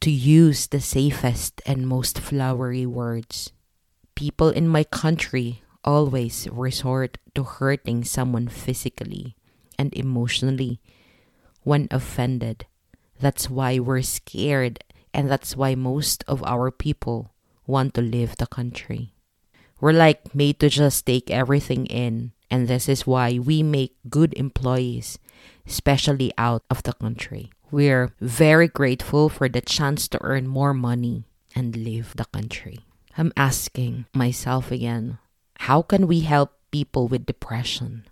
to 0.00 0.10
use 0.10 0.66
the 0.66 0.80
safest 0.80 1.62
and 1.66 1.88
most 1.88 2.18
flowery 2.18 2.86
words. 2.86 3.52
People 4.14 4.50
in 4.50 4.68
my 4.68 4.84
country 4.84 5.62
always 5.84 6.48
resort 6.50 7.18
to 7.34 7.44
hurting 7.44 8.04
someone 8.04 8.48
physically 8.48 9.36
and 9.78 9.92
emotionally 9.94 10.80
when 11.62 11.88
offended 11.90 12.66
that's 13.18 13.48
why 13.48 13.78
we're 13.78 14.02
scared, 14.02 14.84
and 15.14 15.30
that's 15.30 15.56
why 15.56 15.74
most 15.74 16.24
of 16.28 16.44
our 16.44 16.70
people 16.70 17.32
want 17.66 17.94
to 17.94 18.02
leave 18.02 18.36
the 18.36 18.46
country. 18.46 19.14
We're 19.80 19.96
like 19.96 20.34
made 20.34 20.60
to 20.60 20.68
just 20.68 21.06
take 21.06 21.30
everything 21.30 21.86
in, 21.86 22.32
and 22.50 22.68
this 22.68 22.88
is 22.88 23.06
why 23.06 23.38
we 23.38 23.62
make 23.62 23.96
good 24.08 24.34
employees, 24.34 25.18
especially 25.66 26.32
out 26.36 26.64
of 26.70 26.82
the 26.82 26.92
country. 26.92 27.50
We're 27.70 28.14
very 28.20 28.68
grateful 28.68 29.28
for 29.28 29.48
the 29.48 29.60
chance 29.60 30.08
to 30.08 30.22
earn 30.22 30.46
more 30.46 30.74
money 30.74 31.24
and 31.54 31.76
leave 31.76 32.14
the 32.16 32.26
country. 32.26 32.80
I'm 33.16 33.32
asking 33.36 34.06
myself 34.14 34.70
again 34.70 35.18
how 35.60 35.82
can 35.82 36.06
we 36.06 36.20
help 36.20 36.52
people 36.70 37.08
with 37.08 37.26
depression? 37.26 38.06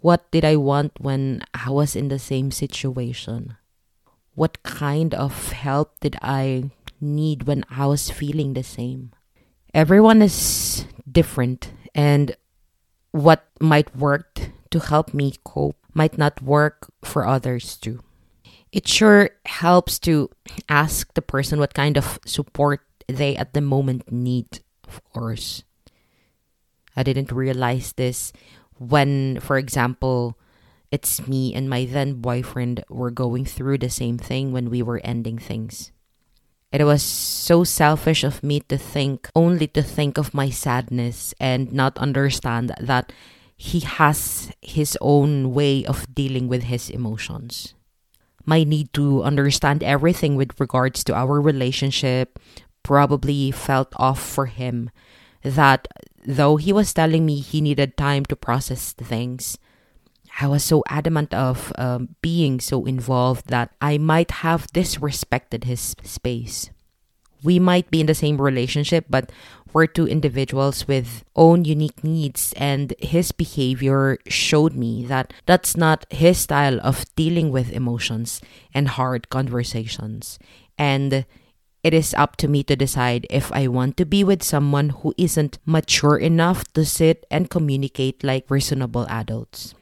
What 0.00 0.30
did 0.30 0.44
I 0.44 0.56
want 0.56 0.92
when 1.00 1.42
I 1.52 1.70
was 1.70 1.94
in 1.94 2.08
the 2.08 2.18
same 2.18 2.50
situation? 2.50 3.56
what 4.34 4.62
kind 4.62 5.14
of 5.14 5.52
help 5.52 6.00
did 6.00 6.16
I 6.22 6.70
need 7.00 7.44
when 7.44 7.64
I 7.70 7.86
was 7.86 8.10
feeling 8.10 8.54
the 8.54 8.62
same. 8.62 9.12
Everyone 9.74 10.22
is 10.22 10.86
different, 11.10 11.72
and 11.94 12.36
what 13.10 13.44
might 13.60 13.94
work 13.96 14.52
to 14.70 14.80
help 14.80 15.12
me 15.12 15.34
cope 15.44 15.76
might 15.92 16.16
not 16.16 16.42
work 16.42 16.90
for 17.02 17.26
others 17.26 17.76
too. 17.76 18.00
It 18.72 18.88
sure 18.88 19.30
helps 19.44 19.98
to 20.00 20.30
ask 20.68 21.12
the 21.12 21.20
person 21.20 21.60
what 21.60 21.74
kind 21.74 21.96
of 21.96 22.18
support 22.24 22.80
they 23.06 23.36
at 23.36 23.52
the 23.52 23.60
moment 23.60 24.10
need, 24.10 24.64
of 24.88 25.04
course. 25.12 25.62
I 26.96 27.02
didn't 27.02 27.32
realize 27.32 27.92
this 27.92 28.32
when, 28.78 29.40
for 29.40 29.58
example, 29.58 30.38
it's 30.90 31.26
me 31.28 31.54
and 31.54 31.68
my 31.68 31.84
then 31.84 32.20
boyfriend 32.20 32.84
were 32.88 33.10
going 33.10 33.44
through 33.44 33.78
the 33.78 33.90
same 33.90 34.16
thing 34.16 34.52
when 34.52 34.70
we 34.70 34.82
were 34.82 35.00
ending 35.04 35.38
things. 35.38 35.92
It 36.72 36.84
was 36.84 37.02
so 37.02 37.64
selfish 37.64 38.24
of 38.24 38.42
me 38.42 38.60
to 38.72 38.78
think 38.78 39.28
only 39.36 39.66
to 39.68 39.82
think 39.82 40.16
of 40.16 40.32
my 40.32 40.48
sadness 40.48 41.34
and 41.38 41.72
not 41.72 41.98
understand 41.98 42.72
that 42.80 43.12
he 43.56 43.80
has 43.80 44.50
his 44.62 44.96
own 45.00 45.52
way 45.52 45.84
of 45.84 46.08
dealing 46.14 46.48
with 46.48 46.64
his 46.64 46.88
emotions. 46.88 47.74
My 48.44 48.64
need 48.64 48.92
to 48.94 49.22
understand 49.22 49.82
everything 49.82 50.36
with 50.36 50.58
regards 50.58 51.04
to 51.04 51.14
our 51.14 51.40
relationship 51.40 52.38
probably 52.82 53.50
felt 53.50 53.92
off 53.96 54.20
for 54.20 54.46
him. 54.46 54.90
That 55.42 55.88
though 56.24 56.56
he 56.56 56.72
was 56.72 56.94
telling 56.94 57.26
me 57.26 57.40
he 57.40 57.60
needed 57.60 57.96
time 57.96 58.24
to 58.26 58.36
process 58.36 58.92
things, 58.92 59.58
I 60.40 60.46
was 60.46 60.64
so 60.64 60.82
adamant 60.88 61.34
of 61.34 61.72
um, 61.76 62.16
being 62.22 62.58
so 62.60 62.84
involved 62.84 63.48
that 63.48 63.70
I 63.80 63.98
might 63.98 64.42
have 64.42 64.66
disrespected 64.72 65.64
his 65.64 65.94
space. 66.02 66.70
We 67.44 67.58
might 67.58 67.90
be 67.90 68.00
in 68.00 68.06
the 68.06 68.14
same 68.14 68.40
relationship, 68.40 69.06
but 69.10 69.30
we're 69.72 69.86
two 69.86 70.06
individuals 70.06 70.86
with 70.86 71.24
own 71.34 71.64
unique 71.64 72.04
needs, 72.04 72.52
and 72.56 72.94
his 72.98 73.32
behavior 73.32 74.18
showed 74.28 74.74
me 74.74 75.04
that 75.06 75.32
that's 75.46 75.76
not 75.76 76.06
his 76.10 76.38
style 76.38 76.78
of 76.82 77.04
dealing 77.16 77.50
with 77.50 77.72
emotions 77.72 78.40
and 78.74 78.88
hard 78.88 79.30
conversations. 79.30 80.38
And 80.78 81.24
it 81.82 81.94
is 81.94 82.14
up 82.14 82.36
to 82.36 82.48
me 82.48 82.62
to 82.64 82.76
decide 82.76 83.26
if 83.28 83.50
I 83.50 83.66
want 83.66 83.96
to 83.96 84.06
be 84.06 84.22
with 84.22 84.42
someone 84.42 84.90
who 84.90 85.14
isn't 85.18 85.58
mature 85.66 86.16
enough 86.16 86.64
to 86.74 86.84
sit 86.84 87.26
and 87.30 87.50
communicate 87.50 88.22
like 88.22 88.50
reasonable 88.50 89.06
adults. 89.08 89.74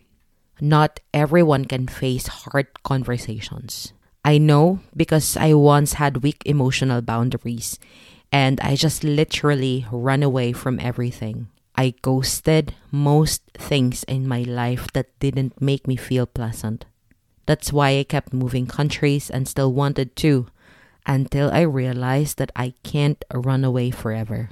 Not 0.61 1.00
everyone 1.12 1.64
can 1.64 1.88
face 1.88 2.26
hard 2.26 2.69
conversations. 2.85 3.93
I 4.25 4.39
know 4.39 4.81
because 4.97 5.37
I 5.37 5.55
once 5.55 5.95
had 5.95 6.23
weak 6.23 6.43
emotional 6.45 7.00
boundaries 7.00 7.79
and 8.31 8.61
I 8.61 8.77
just 8.77 9.03
literally 9.03 9.87
run 9.91 10.23
away 10.23 10.53
from 10.53 10.79
everything. 10.79 11.49
I 11.75 11.95
ghosted 12.03 12.75
most 12.91 13.43
things 13.55 14.05
in 14.05 14.29
my 14.29 14.43
life 14.43 14.93
that 14.93 15.19
didn't 15.19 15.61
make 15.61 15.89
me 15.89 15.97
feel 15.97 16.27
pleasant. 16.27 16.85
That's 17.47 17.73
why 17.73 17.99
I 17.99 18.05
kept 18.05 18.33
moving 18.33 18.67
countries 18.67 19.31
and 19.31 19.49
still 19.49 19.73
wanted 19.73 20.15
to 20.17 20.47
until 21.07 21.50
I 21.50 21.62
realized 21.62 22.39
that 22.39 22.53
I 22.55 22.75
can't 22.83 23.25
run 23.33 23.65
away 23.65 23.91
forever. 23.91 24.50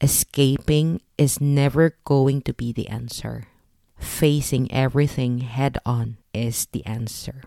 Escaping 0.00 1.00
is 1.16 1.40
never 1.40 1.96
going 2.04 2.42
to 2.42 2.52
be 2.52 2.72
the 2.72 2.88
answer. 2.88 3.44
Facing 3.96 4.70
everything 4.72 5.38
head 5.38 5.78
on 5.86 6.16
is 6.34 6.66
the 6.72 6.84
answer. 6.84 7.42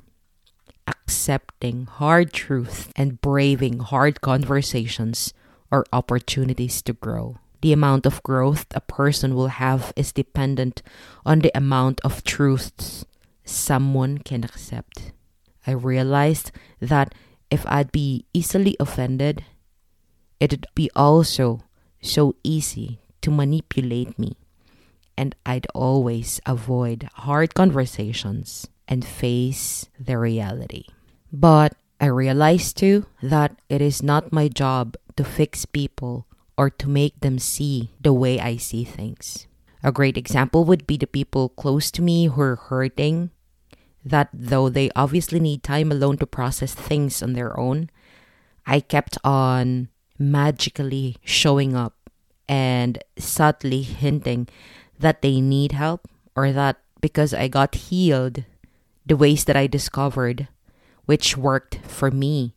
Accepting 1.07 1.85
hard 1.85 2.33
truth 2.33 2.91
and 2.95 3.21
braving 3.21 3.79
hard 3.79 4.21
conversations 4.21 5.33
are 5.71 5.85
opportunities 5.93 6.81
to 6.81 6.93
grow. 6.93 7.37
The 7.61 7.73
amount 7.73 8.05
of 8.05 8.23
growth 8.23 8.65
a 8.73 8.81
person 8.81 9.35
will 9.35 9.53
have 9.53 9.93
is 9.95 10.11
dependent 10.11 10.81
on 11.25 11.39
the 11.39 11.55
amount 11.55 12.01
of 12.03 12.23
truths 12.23 13.05
someone 13.43 14.17
can 14.17 14.43
accept. 14.43 15.13
I 15.65 15.71
realized 15.71 16.51
that 16.79 17.13
if 17.49 17.65
I'd 17.67 17.91
be 17.91 18.25
easily 18.33 18.75
offended, 18.79 19.45
it'd 20.39 20.65
be 20.73 20.89
also 20.95 21.61
so 22.01 22.35
easy 22.43 22.99
to 23.21 23.29
manipulate 23.29 24.17
me, 24.17 24.37
and 25.17 25.35
I'd 25.45 25.67
always 25.73 26.41
avoid 26.45 27.09
hard 27.13 27.53
conversations 27.53 28.67
and 28.87 29.05
face 29.05 29.89
the 29.99 30.17
reality. 30.17 30.85
But 31.31 31.73
I 31.99 32.07
realized 32.07 32.77
too 32.77 33.05
that 33.21 33.57
it 33.69 33.81
is 33.81 34.03
not 34.03 34.33
my 34.33 34.47
job 34.47 34.95
to 35.15 35.23
fix 35.23 35.65
people 35.65 36.27
or 36.57 36.69
to 36.69 36.89
make 36.89 37.19
them 37.19 37.39
see 37.39 37.91
the 37.99 38.13
way 38.13 38.39
I 38.39 38.57
see 38.57 38.83
things. 38.83 39.47
A 39.83 39.91
great 39.91 40.17
example 40.17 40.65
would 40.65 40.87
be 40.87 40.97
the 40.97 41.07
people 41.07 41.49
close 41.49 41.91
to 41.91 42.01
me 42.01 42.27
who 42.27 42.41
are 42.41 42.55
hurting 42.55 43.31
that 44.03 44.29
though 44.31 44.69
they 44.69 44.91
obviously 44.95 45.39
need 45.39 45.63
time 45.63 45.91
alone 45.91 46.17
to 46.17 46.27
process 46.27 46.73
things 46.73 47.23
on 47.23 47.33
their 47.33 47.57
own, 47.59 47.89
I 48.65 48.79
kept 48.79 49.17
on 49.23 49.89
magically 50.17 51.17
showing 51.23 51.75
up 51.75 51.93
and 52.47 53.03
subtly 53.17 53.81
hinting 53.81 54.47
that 54.99 55.21
they 55.21 55.41
need 55.41 55.71
help 55.71 56.07
or 56.35 56.51
that 56.51 56.77
because 57.01 57.33
I 57.33 57.47
got 57.47 57.75
healed, 57.75 58.43
the 59.05 59.15
ways 59.15 59.45
that 59.45 59.55
I 59.55 59.67
discovered, 59.67 60.47
which 61.05 61.37
worked 61.37 61.79
for 61.85 62.09
me, 62.09 62.55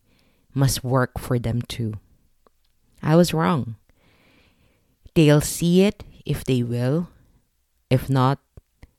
must 0.53 0.83
work 0.83 1.19
for 1.19 1.37
them 1.37 1.61
too. 1.61 1.93
I 3.01 3.15
was 3.15 3.33
wrong. 3.33 3.75
They'll 5.13 5.41
see 5.41 5.83
it 5.83 6.03
if 6.25 6.43
they 6.43 6.63
will. 6.63 7.09
If 7.89 8.09
not, 8.09 8.39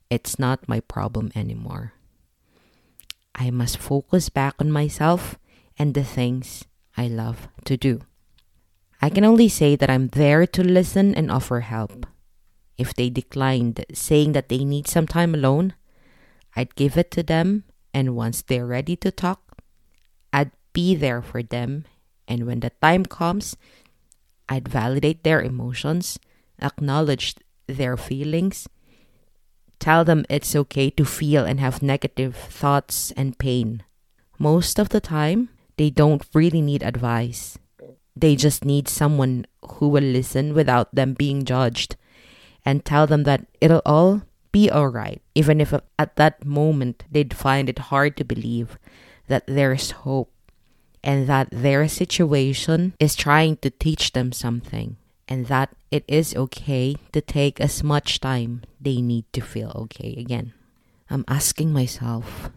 it's 0.08 0.38
not 0.38 0.68
my 0.68 0.80
problem 0.80 1.30
anymore. 1.34 1.92
I 3.34 3.50
must 3.50 3.78
focus 3.78 4.28
back 4.28 4.54
on 4.58 4.70
myself 4.70 5.38
and 5.78 5.94
the 5.94 6.04
things 6.04 6.64
I 6.96 7.08
love 7.08 7.48
to 7.64 7.76
do. 7.76 8.02
I 9.00 9.08
can 9.08 9.24
only 9.24 9.48
say 9.48 9.76
that 9.76 9.88
I'm 9.88 10.08
there 10.08 10.46
to 10.46 10.62
listen 10.62 11.14
and 11.14 11.30
offer 11.30 11.60
help. 11.60 12.06
If 12.76 12.92
they 12.92 13.08
declined 13.08 13.84
saying 13.94 14.32
that 14.32 14.48
they 14.48 14.64
need 14.64 14.88
some 14.88 15.06
time 15.06 15.34
alone, 15.34 15.74
I'd 16.60 16.76
give 16.76 17.00
it 17.00 17.10
to 17.16 17.22
them, 17.22 17.64
and 17.96 18.12
once 18.14 18.42
they're 18.44 18.68
ready 18.68 18.94
to 19.00 19.08
talk, 19.10 19.56
I'd 20.28 20.52
be 20.76 20.94
there 20.94 21.22
for 21.24 21.42
them. 21.42 21.88
And 22.28 22.44
when 22.44 22.60
the 22.60 22.68
time 22.84 23.08
comes, 23.08 23.56
I'd 24.46 24.68
validate 24.68 25.24
their 25.24 25.40
emotions, 25.40 26.20
acknowledge 26.60 27.36
their 27.66 27.96
feelings, 27.96 28.68
Tell 29.80 30.04
them 30.04 30.26
it's 30.28 30.54
okay 30.54 30.90
to 30.90 31.04
feel 31.06 31.46
and 31.48 31.58
have 31.58 31.82
negative 31.82 32.36
thoughts 32.36 33.12
and 33.16 33.38
pain. 33.38 33.82
Most 34.38 34.78
of 34.78 34.90
the 34.90 35.00
time, 35.00 35.48
they 35.78 35.88
don't 35.88 36.22
really 36.34 36.60
need 36.60 36.82
advice. 36.82 37.58
They 38.14 38.36
just 38.36 38.66
need 38.66 38.88
someone 38.88 39.46
who 39.80 39.88
will 39.88 40.04
listen 40.04 40.52
without 40.52 40.94
them 40.94 41.14
being 41.14 41.46
judged 41.46 41.96
and 42.62 42.84
tell 42.84 43.06
them 43.06 43.24
that 43.24 43.48
it'll 43.62 43.80
all 43.86 44.20
be 44.52 44.70
alright, 44.70 45.22
even 45.34 45.60
if 45.60 45.72
at 45.98 46.16
that 46.16 46.44
moment 46.44 47.04
they'd 47.10 47.34
find 47.34 47.68
it 47.68 47.90
hard 47.90 48.16
to 48.16 48.24
believe 48.24 48.78
that 49.28 49.46
there's 49.46 50.02
hope 50.02 50.32
and 51.02 51.26
that 51.26 51.48
their 51.50 51.88
situation 51.88 52.94
is 52.98 53.14
trying 53.14 53.56
to 53.58 53.70
teach 53.70 54.12
them 54.12 54.32
something 54.32 54.96
and 55.28 55.46
that 55.46 55.70
it 55.90 56.04
is 56.08 56.34
okay 56.34 56.96
to 57.12 57.20
take 57.20 57.60
as 57.60 57.82
much 57.82 58.20
time 58.20 58.62
they 58.80 59.00
need 59.00 59.24
to 59.32 59.40
feel 59.40 59.72
okay 59.76 60.14
again. 60.18 60.52
I'm 61.08 61.24
asking 61.28 61.72
myself, 61.72 62.50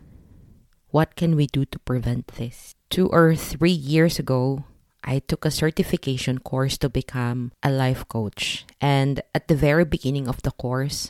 what 0.89 1.15
can 1.15 1.35
we 1.35 1.47
do 1.47 1.65
to 1.65 1.79
prevent 1.79 2.27
this? 2.35 2.75
Two 2.89 3.07
or 3.09 3.35
three 3.35 3.71
years 3.73 4.19
ago, 4.19 4.65
I 5.03 5.19
took 5.19 5.45
a 5.45 5.51
certification 5.51 6.39
course 6.39 6.77
to 6.79 6.89
become 6.89 7.51
a 7.61 7.71
life 7.71 8.07
coach. 8.07 8.65
And 8.79 9.21
at 9.33 9.47
the 9.47 9.55
very 9.55 9.85
beginning 9.85 10.27
of 10.27 10.41
the 10.41 10.51
course, 10.51 11.09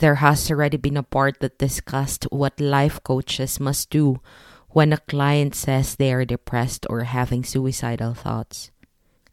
there 0.00 0.16
has 0.16 0.50
already 0.50 0.76
been 0.76 0.96
a 0.96 1.02
part 1.02 1.40
that 1.40 1.58
discussed 1.58 2.24
what 2.30 2.58
life 2.58 3.02
coaches 3.04 3.60
must 3.60 3.90
do 3.90 4.20
when 4.70 4.92
a 4.92 4.98
client 4.98 5.54
says 5.54 5.94
they 5.94 6.12
are 6.12 6.24
depressed 6.24 6.86
or 6.88 7.04
having 7.04 7.44
suicidal 7.44 8.14
thoughts. 8.14 8.70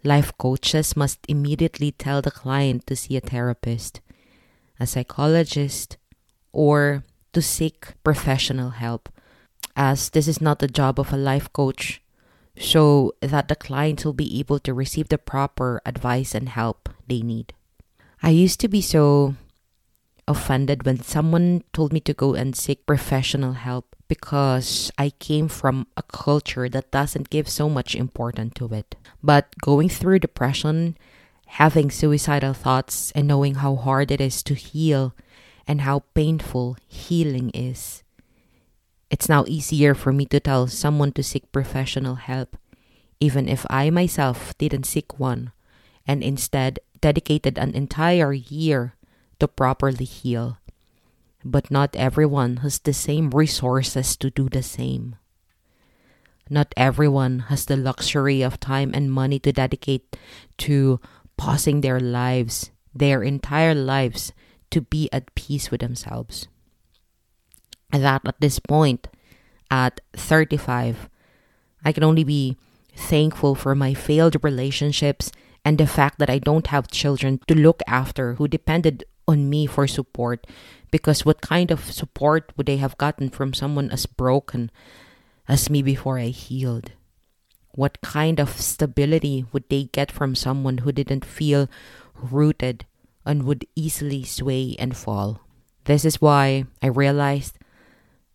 Life 0.04 0.32
coaches 0.38 0.96
must 0.96 1.20
immediately 1.28 1.92
tell 1.92 2.22
the 2.22 2.32
client 2.32 2.86
to 2.88 2.96
see 2.96 3.16
a 3.16 3.22
therapist, 3.22 4.02
a 4.80 4.86
psychologist, 4.86 5.98
or 6.52 7.04
to 7.32 7.42
seek 7.42 7.94
professional 8.04 8.72
help, 8.72 9.10
as 9.76 10.10
this 10.10 10.28
is 10.28 10.42
not 10.42 10.60
the 10.60 10.68
job 10.68 11.00
of 11.00 11.14
a 11.14 11.18
life 11.18 11.52
coach, 11.54 12.02
so 12.60 13.14
that 13.22 13.48
the 13.48 13.56
client 13.56 14.04
will 14.04 14.14
be 14.14 14.40
able 14.40 14.60
to 14.60 14.74
receive 14.74 15.08
the 15.10 15.18
proper 15.18 15.82
advice 15.86 16.36
and 16.36 16.50
help 16.50 16.90
they 17.08 17.22
need. 17.22 17.54
I 18.22 18.32
used 18.32 18.60
to 18.62 18.68
be 18.68 18.82
so 18.82 19.36
offended 20.28 20.86
when 20.86 21.02
someone 21.02 21.64
told 21.74 21.94
me 21.94 22.00
to 22.02 22.14
go 22.14 22.34
and 22.36 22.56
seek 22.56 22.86
professional 22.86 23.54
help 23.54 23.96
because 24.08 24.92
I 24.98 25.12
came 25.12 25.48
from 25.48 25.88
a 25.96 26.04
culture 26.04 26.70
that 26.70 26.92
doesn't 26.92 27.30
give 27.30 27.48
so 27.48 27.70
much 27.70 27.96
importance 27.96 28.54
to 28.56 28.68
it. 28.74 28.96
But 29.24 29.54
going 29.62 29.90
through 29.90 30.20
depression, 30.20 30.98
having 31.48 31.92
suicidal 31.92 32.54
thoughts, 32.54 33.12
and 33.12 33.28
knowing 33.28 33.56
how 33.56 33.76
hard 33.76 34.12
it 34.12 34.22
is 34.22 34.44
to 34.44 34.54
heal 34.54 35.16
and 35.68 35.82
how 35.82 36.04
painful 36.14 36.78
healing 36.88 37.52
is, 37.54 38.04
it's 39.10 39.30
now 39.30 39.46
easier 39.48 39.96
for 39.96 40.12
me 40.12 40.26
to 40.28 40.40
tell 40.40 40.68
someone 40.68 41.14
to 41.14 41.24
seek 41.24 41.52
professional 41.52 42.16
help, 42.16 42.58
even 43.20 43.48
if 43.48 43.66
I 43.70 43.90
myself 43.90 44.58
didn't 44.58 44.86
seek 44.86 45.20
one, 45.20 45.52
and 46.06 46.22
instead 46.22 46.80
dedicated 47.00 47.58
an 47.58 47.74
entire 47.76 48.34
year 48.34 48.97
to 49.40 49.48
properly 49.48 50.06
heal 50.06 50.58
but 51.52 51.72
not 51.72 51.96
everyone 51.96 52.58
has 52.58 52.80
the 52.80 52.94
same 52.94 53.30
resources 53.32 54.16
to 54.18 54.30
do 54.30 54.50
the 54.50 54.64
same. 54.64 55.16
Not 56.50 56.74
everyone 56.78 57.52
has 57.52 57.66
the 57.66 57.78
luxury 57.78 58.42
of 58.42 58.60
time 58.60 58.92
and 58.94 59.12
money 59.12 59.40
to 59.40 59.52
dedicate 59.52 60.16
to 60.60 61.00
pausing 61.36 61.82
their 61.82 62.00
lives, 62.00 62.72
their 62.94 63.24
entire 63.24 63.76
lives, 63.76 64.34
to 64.72 64.82
be 64.82 65.10
at 65.12 65.34
peace 65.36 65.72
with 65.72 65.82
themselves. 65.82 66.48
That 67.92 68.22
at 68.26 68.40
this 68.40 68.60
point, 68.60 69.08
at 69.72 70.02
35, 70.14 71.10
I 71.84 71.92
can 71.92 72.04
only 72.04 72.24
be 72.24 72.58
thankful 72.96 73.56
for 73.56 73.76
my 73.76 73.94
failed 73.94 74.36
relationships 74.44 75.32
and 75.64 75.78
the 75.78 75.88
fact 75.88 76.20
that 76.20 76.30
I 76.30 76.40
don't 76.40 76.68
have 76.68 76.88
children 76.88 77.40
to 77.48 77.56
look 77.56 77.82
after 77.88 78.36
who 78.36 78.48
depended 78.48 79.04
on 79.28 79.50
me 79.50 79.66
for 79.66 79.88
support 79.88 80.48
because 80.92 81.26
what 81.26 81.42
kind 81.42 81.72
of 81.72 81.92
support 81.92 82.52
would 82.56 82.66
they 82.66 82.78
have 82.78 82.98
gotten 82.98 83.30
from 83.30 83.54
someone 83.54 83.92
as 83.92 84.06
broken 84.06 84.72
as 85.48 85.70
me 85.70 85.82
before 85.82 86.18
I 86.18 86.28
healed? 86.28 86.92
What 87.72 88.02
kind 88.02 88.40
of 88.40 88.60
stability 88.60 89.46
would 89.52 89.70
they 89.70 89.86
get 89.86 90.12
from 90.12 90.34
someone 90.34 90.80
who 90.80 90.92
didn't 90.92 91.26
feel 91.26 91.70
rooted 92.16 92.86
and 93.26 93.44
would 93.44 93.68
easily 93.76 94.24
sway 94.24 94.76
and 94.80 94.96
fall? 94.96 95.42
This 95.86 96.04
is 96.04 96.22
why 96.22 96.66
I 96.82 96.88
realized 96.88 97.60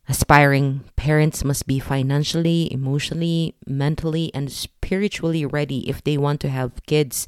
aspiring 0.09 0.85
parents 0.97 1.45
must 1.45 1.67
be 1.67 1.79
financially, 1.79 2.73
emotionally, 2.73 3.55
mentally, 3.67 4.31
and 4.35 4.51
spiritually 4.51 5.45
ready 5.45 5.89
if 5.89 6.05
they 6.05 6.17
want 6.17 6.41
to 6.41 6.49
have 6.49 6.85
kids. 6.87 7.27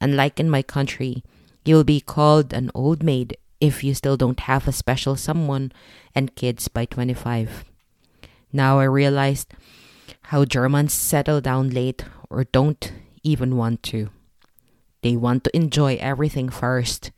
Unlike 0.00 0.40
in 0.40 0.50
my 0.50 0.62
country, 0.62 1.24
you'll 1.64 1.84
be 1.84 2.00
called 2.00 2.52
an 2.52 2.70
old 2.74 3.02
maid 3.02 3.36
if 3.60 3.82
you 3.82 3.94
still 3.94 4.16
don't 4.16 4.40
have 4.40 4.68
a 4.68 4.72
special 4.72 5.16
someone 5.16 5.72
and 6.14 6.34
kids 6.34 6.68
by 6.68 6.84
25. 6.84 7.64
Now 8.52 8.78
I 8.78 8.84
realized 8.84 9.54
how 10.30 10.44
Germans 10.44 10.92
settle 10.92 11.40
down 11.40 11.70
late 11.70 12.04
or 12.30 12.44
don't 12.44 12.92
even 13.22 13.56
want 13.56 13.82
to. 13.84 14.10
They 15.02 15.16
want 15.16 15.44
to 15.44 15.56
enjoy 15.56 15.96
everything 15.96 16.48
first. 16.48 17.10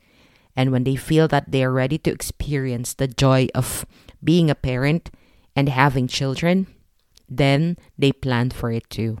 And 0.55 0.71
when 0.71 0.83
they 0.83 0.95
feel 0.95 1.27
that 1.27 1.51
they 1.51 1.63
are 1.63 1.71
ready 1.71 1.97
to 1.99 2.11
experience 2.11 2.93
the 2.93 3.07
joy 3.07 3.47
of 3.53 3.85
being 4.23 4.49
a 4.49 4.55
parent 4.55 5.11
and 5.55 5.69
having 5.69 6.07
children, 6.07 6.67
then 7.29 7.77
they 7.97 8.11
plan 8.11 8.49
for 8.49 8.71
it 8.71 8.89
too. 8.89 9.19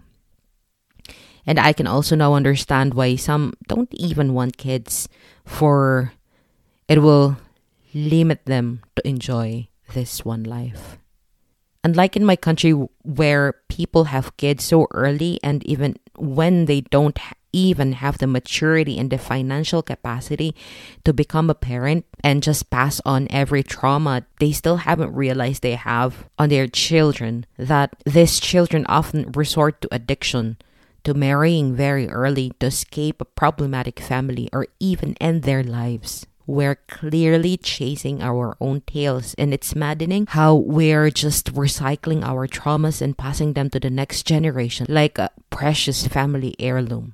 And 1.47 1.59
I 1.59 1.71
can 1.71 1.87
also 1.87 2.15
now 2.15 2.33
understand 2.33 2.93
why 2.93 3.15
some 3.15 3.53
don't 3.69 3.87
even 3.93 4.33
want 4.33 4.57
kids, 4.57 5.07
for 5.45 6.11
it 6.89 7.01
will 7.01 7.37
limit 7.93 8.45
them 8.45 8.81
to 8.97 9.07
enjoy 9.07 9.69
this 9.93 10.25
one 10.25 10.43
life. 10.43 10.97
Unlike 11.85 12.17
in 12.17 12.25
my 12.25 12.35
country 12.35 12.71
where 13.03 13.55
people 13.69 14.05
have 14.05 14.35
kids 14.35 14.65
so 14.65 14.87
early 14.91 15.39
and 15.41 15.63
even 15.65 15.95
when 16.17 16.65
they 16.65 16.81
don't 16.81 17.17
even 17.53 17.93
have 17.93 18.17
the 18.17 18.27
maturity 18.27 18.99
and 18.99 19.09
the 19.09 19.17
financial 19.17 19.81
capacity 19.81 20.53
to 21.05 21.13
become 21.13 21.49
a 21.49 21.55
parent 21.55 22.05
and 22.23 22.43
just 22.43 22.69
pass 22.69 22.99
on 23.05 23.25
every 23.29 23.63
trauma 23.63 24.25
they 24.39 24.51
still 24.51 24.77
haven't 24.77 25.15
realized 25.15 25.63
they 25.63 25.75
have 25.75 26.27
on 26.37 26.49
their 26.49 26.67
children 26.67 27.45
that 27.57 27.95
these 28.05 28.39
children 28.39 28.85
often 28.87 29.31
resort 29.31 29.79
to 29.81 29.87
addiction 29.91 30.57
to 31.03 31.13
marrying 31.13 31.75
very 31.75 32.09
early 32.09 32.51
to 32.59 32.67
escape 32.67 33.21
a 33.21 33.25
problematic 33.25 33.99
family 33.99 34.49
or 34.53 34.67
even 34.79 35.15
end 35.21 35.43
their 35.43 35.63
lives 35.63 36.25
we're 36.47 36.79
clearly 36.87 37.57
chasing 37.57 38.23
our 38.23 38.55
own 38.61 38.79
tails, 38.87 39.35
and 39.37 39.53
it's 39.53 39.75
maddening 39.75 40.25
how 40.27 40.55
we're 40.55 41.11
just 41.11 41.53
recycling 41.53 42.23
our 42.23 42.47
traumas 42.47 43.01
and 43.01 43.17
passing 43.17 43.51
them 43.51 43.69
to 43.69 43.81
the 43.81 43.89
next 43.89 44.23
generation 44.23 44.87
like 44.89 45.19
a 45.19 45.29
precious 45.49 46.07
family 46.07 46.55
heirloom. 46.57 47.13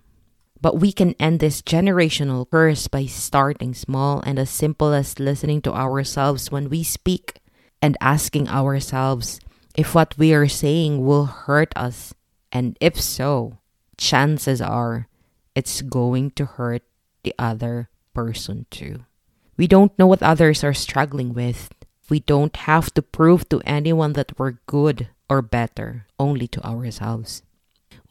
But 0.61 0.79
we 0.79 0.93
can 0.93 1.15
end 1.19 1.39
this 1.39 1.63
generational 1.63 2.49
curse 2.49 2.87
by 2.87 3.07
starting 3.07 3.73
small 3.73 4.21
and 4.21 4.37
as 4.37 4.51
simple 4.51 4.93
as 4.93 5.19
listening 5.19 5.61
to 5.63 5.73
ourselves 5.73 6.51
when 6.51 6.69
we 6.69 6.83
speak 6.83 7.41
and 7.81 7.97
asking 7.99 8.47
ourselves 8.47 9.41
if 9.75 9.95
what 9.95 10.15
we 10.17 10.31
are 10.31 10.47
saying 10.47 11.03
will 11.03 11.25
hurt 11.25 11.73
us. 11.75 12.13
And 12.51 12.77
if 12.79 13.01
so, 13.01 13.57
chances 14.03 14.59
are 14.59 15.07
it's 15.55 15.81
going 15.81 16.31
to 16.31 16.43
hurt 16.43 16.83
the 17.23 17.33
other 17.39 17.87
person 18.13 18.67
too. 18.69 19.07
We 19.55 19.65
don't 19.65 19.97
know 19.97 20.07
what 20.07 20.21
others 20.21 20.63
are 20.63 20.73
struggling 20.75 21.33
with. 21.33 21.71
We 22.09 22.19
don't 22.19 22.55
have 22.67 22.93
to 22.95 23.01
prove 23.01 23.47
to 23.47 23.63
anyone 23.63 24.13
that 24.13 24.37
we're 24.37 24.59
good 24.67 25.07
or 25.29 25.41
better, 25.41 26.05
only 26.19 26.47
to 26.49 26.59
ourselves. 26.67 27.43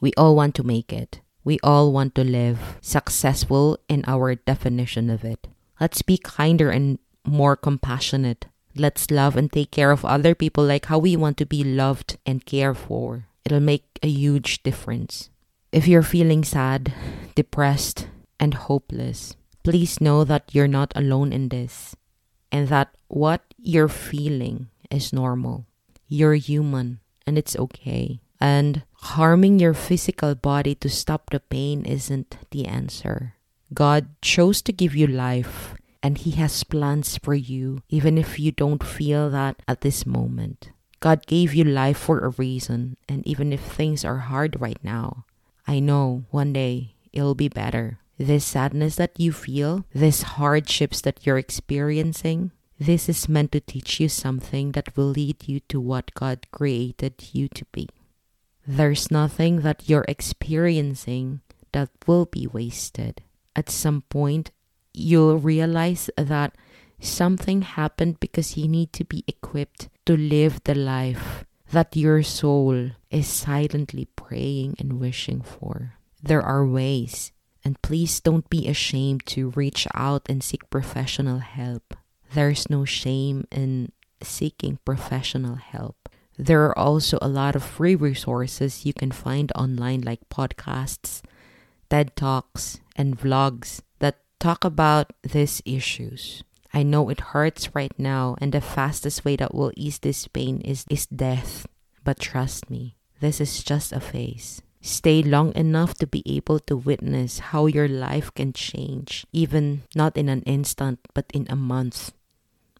We 0.01 0.11
all 0.17 0.35
want 0.35 0.55
to 0.55 0.63
make 0.65 0.91
it. 0.91 1.21
We 1.43 1.59
all 1.61 1.93
want 1.93 2.15
to 2.15 2.23
live 2.23 2.79
successful 2.81 3.77
in 3.87 4.03
our 4.07 4.33
definition 4.33 5.11
of 5.11 5.23
it. 5.23 5.47
Let's 5.79 6.01
be 6.01 6.17
kinder 6.17 6.71
and 6.71 6.97
more 7.23 7.55
compassionate. 7.55 8.47
Let's 8.75 9.11
love 9.11 9.37
and 9.37 9.51
take 9.51 9.69
care 9.69 9.91
of 9.91 10.03
other 10.03 10.33
people 10.33 10.65
like 10.65 10.87
how 10.87 10.97
we 10.97 11.15
want 11.15 11.37
to 11.37 11.45
be 11.45 11.63
loved 11.63 12.17
and 12.25 12.45
cared 12.45 12.77
for. 12.77 13.27
It'll 13.45 13.59
make 13.59 13.99
a 14.01 14.07
huge 14.07 14.63
difference. 14.63 15.29
If 15.73 15.87
you're 15.87 16.05
feeling 16.05 16.43
sad, 16.43 16.93
depressed, 17.33 18.05
and 18.39 18.53
hopeless, 18.53 19.35
please 19.63 19.99
know 19.99 20.23
that 20.23 20.53
you're 20.53 20.69
not 20.69 20.93
alone 20.95 21.33
in 21.33 21.49
this 21.49 21.95
and 22.51 22.67
that 22.67 22.93
what 23.07 23.41
you're 23.57 23.89
feeling 23.89 24.69
is 24.91 25.11
normal. 25.11 25.65
You're 26.07 26.37
human 26.37 26.99
and 27.25 27.39
it's 27.39 27.57
okay. 27.57 28.21
And 28.39 28.83
harming 29.17 29.57
your 29.57 29.73
physical 29.73 30.35
body 30.35 30.75
to 30.75 30.89
stop 30.89 31.31
the 31.31 31.39
pain 31.39 31.85
isn't 31.85 32.37
the 32.51 32.67
answer. 32.67 33.33
God 33.73 34.13
chose 34.21 34.61
to 34.69 34.71
give 34.71 34.95
you 34.95 35.07
life 35.07 35.73
and 36.03 36.19
He 36.19 36.37
has 36.37 36.63
plans 36.63 37.17
for 37.17 37.33
you, 37.33 37.81
even 37.89 38.19
if 38.19 38.37
you 38.37 38.51
don't 38.51 38.83
feel 38.83 39.31
that 39.31 39.63
at 39.67 39.81
this 39.81 40.05
moment. 40.05 40.69
God 40.99 41.25
gave 41.25 41.55
you 41.55 41.63
life 41.63 41.97
for 41.97 42.19
a 42.19 42.29
reason, 42.29 42.95
and 43.09 43.25
even 43.25 43.51
if 43.51 43.59
things 43.59 44.05
are 44.05 44.29
hard 44.29 44.61
right 44.61 44.79
now, 44.83 45.25
I 45.67 45.79
know 45.79 46.25
one 46.31 46.53
day 46.53 46.95
it'll 47.11 47.35
be 47.35 47.49
better 47.49 47.99
this 48.17 48.45
sadness 48.45 48.95
that 48.95 49.19
you 49.19 49.31
feel, 49.31 49.85
these 49.93 50.21
hardships 50.37 51.01
that 51.01 51.25
you're 51.25 51.37
experiencing, 51.37 52.51
this 52.79 53.09
is 53.09 53.29
meant 53.29 53.51
to 53.53 53.59
teach 53.59 53.99
you 53.99 54.09
something 54.09 54.73
that 54.73 54.95
will 54.95 55.07
lead 55.07 55.47
you 55.47 55.59
to 55.61 55.79
what 55.79 56.13
God 56.13 56.47
created 56.51 57.29
you 57.31 57.47
to 57.49 57.65
be. 57.71 57.89
There's 58.65 59.11
nothing 59.11 59.61
that 59.61 59.89
you're 59.89 60.05
experiencing 60.07 61.41
that 61.71 61.89
will 62.07 62.25
be 62.25 62.47
wasted. 62.47 63.21
At 63.55 63.69
some 63.69 64.01
point, 64.09 64.51
you'll 64.93 65.37
realize 65.37 66.09
that 66.17 66.55
something 66.99 67.61
happened 67.61 68.19
because 68.19 68.57
you 68.57 68.67
need 68.67 68.93
to 68.93 69.03
be 69.03 69.23
equipped 69.27 69.89
to 70.05 70.15
live 70.15 70.63
the 70.63 70.75
life 70.75 71.45
that 71.73 71.97
your 71.97 72.21
soul 72.21 72.91
is 73.09 73.27
silently 73.27 74.05
praying 74.15 74.75
and 74.77 74.99
wishing 74.99 75.41
for. 75.41 75.97
There 76.21 76.41
are 76.41 76.65
ways 76.65 77.33
and 77.65 77.81
please 77.81 78.19
don't 78.19 78.49
be 78.49 78.67
ashamed 78.67 79.25
to 79.25 79.49
reach 79.55 79.87
out 79.95 80.23
and 80.29 80.43
seek 80.43 80.69
professional 80.69 81.39
help. 81.39 81.95
There's 82.33 82.69
no 82.69 82.85
shame 82.85 83.47
in 83.51 83.91
seeking 84.21 84.79
professional 84.85 85.55
help. 85.55 86.09
There 86.37 86.65
are 86.65 86.77
also 86.77 87.17
a 87.21 87.27
lot 87.27 87.55
of 87.55 87.63
free 87.63 87.95
resources 87.95 88.85
you 88.85 88.93
can 88.93 89.11
find 89.11 89.51
online, 89.55 90.01
like 90.01 90.29
podcasts, 90.29 91.21
TED 91.89 92.15
Talks, 92.15 92.79
and 92.95 93.17
vlogs 93.17 93.81
that 93.99 94.21
talk 94.39 94.65
about 94.65 95.13
these 95.21 95.61
issues. 95.65 96.43
I 96.73 96.81
know 96.81 97.09
it 97.09 97.37
hurts 97.37 97.75
right 97.75 97.93
now, 97.99 98.35
and 98.41 98.51
the 98.51 98.61
fastest 98.61 99.23
way 99.23 99.35
that 99.37 99.53
will 99.53 99.71
ease 99.77 99.99
this 99.99 100.27
pain 100.27 100.59
is, 100.61 100.85
is 100.89 101.05
death. 101.05 101.67
But 102.03 102.19
trust 102.19 102.69
me, 102.69 102.97
this 103.19 103.39
is 103.39 103.63
just 103.63 103.93
a 103.93 103.99
phase. 103.99 104.61
Stay 104.81 105.23
long 105.23 105.55
enough 105.55 105.93
to 105.95 106.07
be 106.07 106.23
able 106.25 106.59
to 106.67 106.75
witness 106.75 107.53
how 107.53 107.67
your 107.67 107.87
life 107.87 108.33
can 108.33 108.51
change, 108.51 109.25
even 109.31 109.83
not 109.95 110.17
in 110.17 110.27
an 110.27 110.41
instant, 110.43 110.99
but 111.13 111.25
in 111.33 111.47
a 111.49 111.55
month 111.55 112.11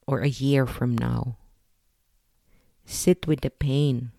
or 0.05 0.19
a 0.19 0.27
year 0.27 0.65
from 0.65 0.97
now. 0.97 1.37
Sit 2.85 3.27
with 3.27 3.41
the 3.41 3.51
pain. 3.51 4.11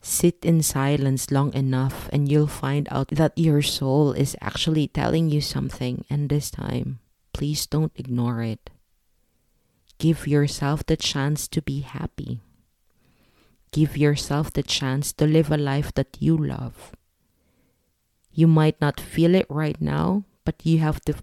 Sit 0.00 0.42
in 0.42 0.62
silence 0.62 1.30
long 1.30 1.54
enough, 1.54 2.08
and 2.12 2.26
you'll 2.26 2.50
find 2.50 2.88
out 2.90 3.14
that 3.14 3.38
your 3.38 3.62
soul 3.62 4.10
is 4.10 4.34
actually 4.40 4.88
telling 4.88 5.30
you 5.30 5.40
something, 5.40 6.04
and 6.10 6.28
this 6.28 6.50
time, 6.50 6.98
please 7.32 7.66
don't 7.66 7.92
ignore 7.96 8.42
it. 8.42 8.70
Give 9.98 10.26
yourself 10.26 10.84
the 10.84 10.96
chance 10.96 11.46
to 11.48 11.62
be 11.62 11.80
happy. 11.80 12.40
Give 13.70 13.96
yourself 13.96 14.52
the 14.52 14.62
chance 14.62 15.12
to 15.14 15.26
live 15.26 15.50
a 15.50 15.56
life 15.56 15.94
that 15.94 16.16
you 16.20 16.36
love. 16.36 16.92
You 18.32 18.46
might 18.46 18.80
not 18.80 19.00
feel 19.00 19.34
it 19.34 19.46
right 19.48 19.80
now, 19.80 20.24
but 20.44 20.64
you 20.64 20.78
have 20.78 21.00
the 21.04 21.16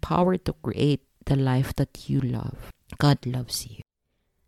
power 0.00 0.36
to 0.36 0.52
create 0.62 1.02
the 1.26 1.36
life 1.36 1.74
that 1.76 2.08
you 2.08 2.20
love. 2.20 2.70
God 2.98 3.24
loves 3.24 3.66
you. 3.66 3.80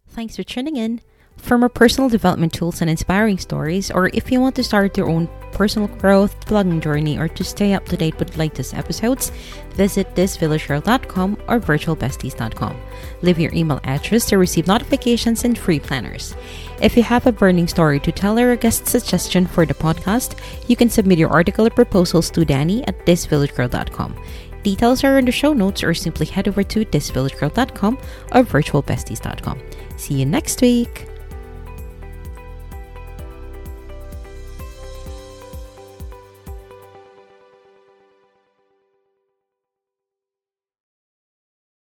Thanks 0.08 0.36
for 0.36 0.42
tuning 0.42 0.76
in. 0.76 1.00
For 1.36 1.58
more 1.58 1.68
personal 1.68 2.08
development 2.08 2.54
tools 2.54 2.80
and 2.80 2.88
inspiring 2.88 3.38
stories, 3.38 3.90
or 3.90 4.08
if 4.14 4.32
you 4.32 4.40
want 4.40 4.56
to 4.56 4.64
start 4.64 4.96
your 4.96 5.08
own 5.08 5.28
personal 5.56 5.88
growth, 5.88 6.38
blogging 6.44 6.82
journey, 6.82 7.18
or 7.18 7.28
to 7.28 7.42
stay 7.42 7.72
up 7.72 7.86
to 7.86 7.96
date 7.96 8.18
with 8.18 8.36
latest 8.36 8.74
episodes, 8.74 9.30
visit 9.70 10.14
thisvillagegirl.com 10.14 11.38
or 11.48 11.58
virtualbesties.com. 11.58 12.76
Leave 13.22 13.38
your 13.38 13.54
email 13.54 13.80
address 13.84 14.26
to 14.26 14.36
receive 14.36 14.66
notifications 14.66 15.44
and 15.44 15.58
free 15.58 15.80
planners. 15.80 16.36
If 16.82 16.94
you 16.94 17.02
have 17.04 17.26
a 17.26 17.32
burning 17.32 17.68
story 17.68 17.98
to 18.00 18.12
tell 18.12 18.38
or 18.38 18.52
a 18.52 18.56
guest 18.56 18.86
suggestion 18.86 19.46
for 19.46 19.64
the 19.64 19.72
podcast, 19.72 20.38
you 20.68 20.76
can 20.76 20.90
submit 20.90 21.18
your 21.18 21.30
article 21.30 21.66
or 21.66 21.70
proposals 21.70 22.30
to 22.30 22.44
Danny 22.44 22.86
at 22.86 23.06
thisvillagegirl.com. 23.06 24.14
Details 24.62 25.04
are 25.04 25.18
in 25.18 25.24
the 25.24 25.32
show 25.32 25.54
notes 25.54 25.82
or 25.82 25.94
simply 25.94 26.26
head 26.26 26.48
over 26.48 26.62
to 26.62 26.84
thisvillagegirl.com 26.84 27.98
or 28.32 28.42
virtualbesties.com. 28.42 29.60
See 29.96 30.14
you 30.14 30.26
next 30.26 30.60
week. 30.60 31.06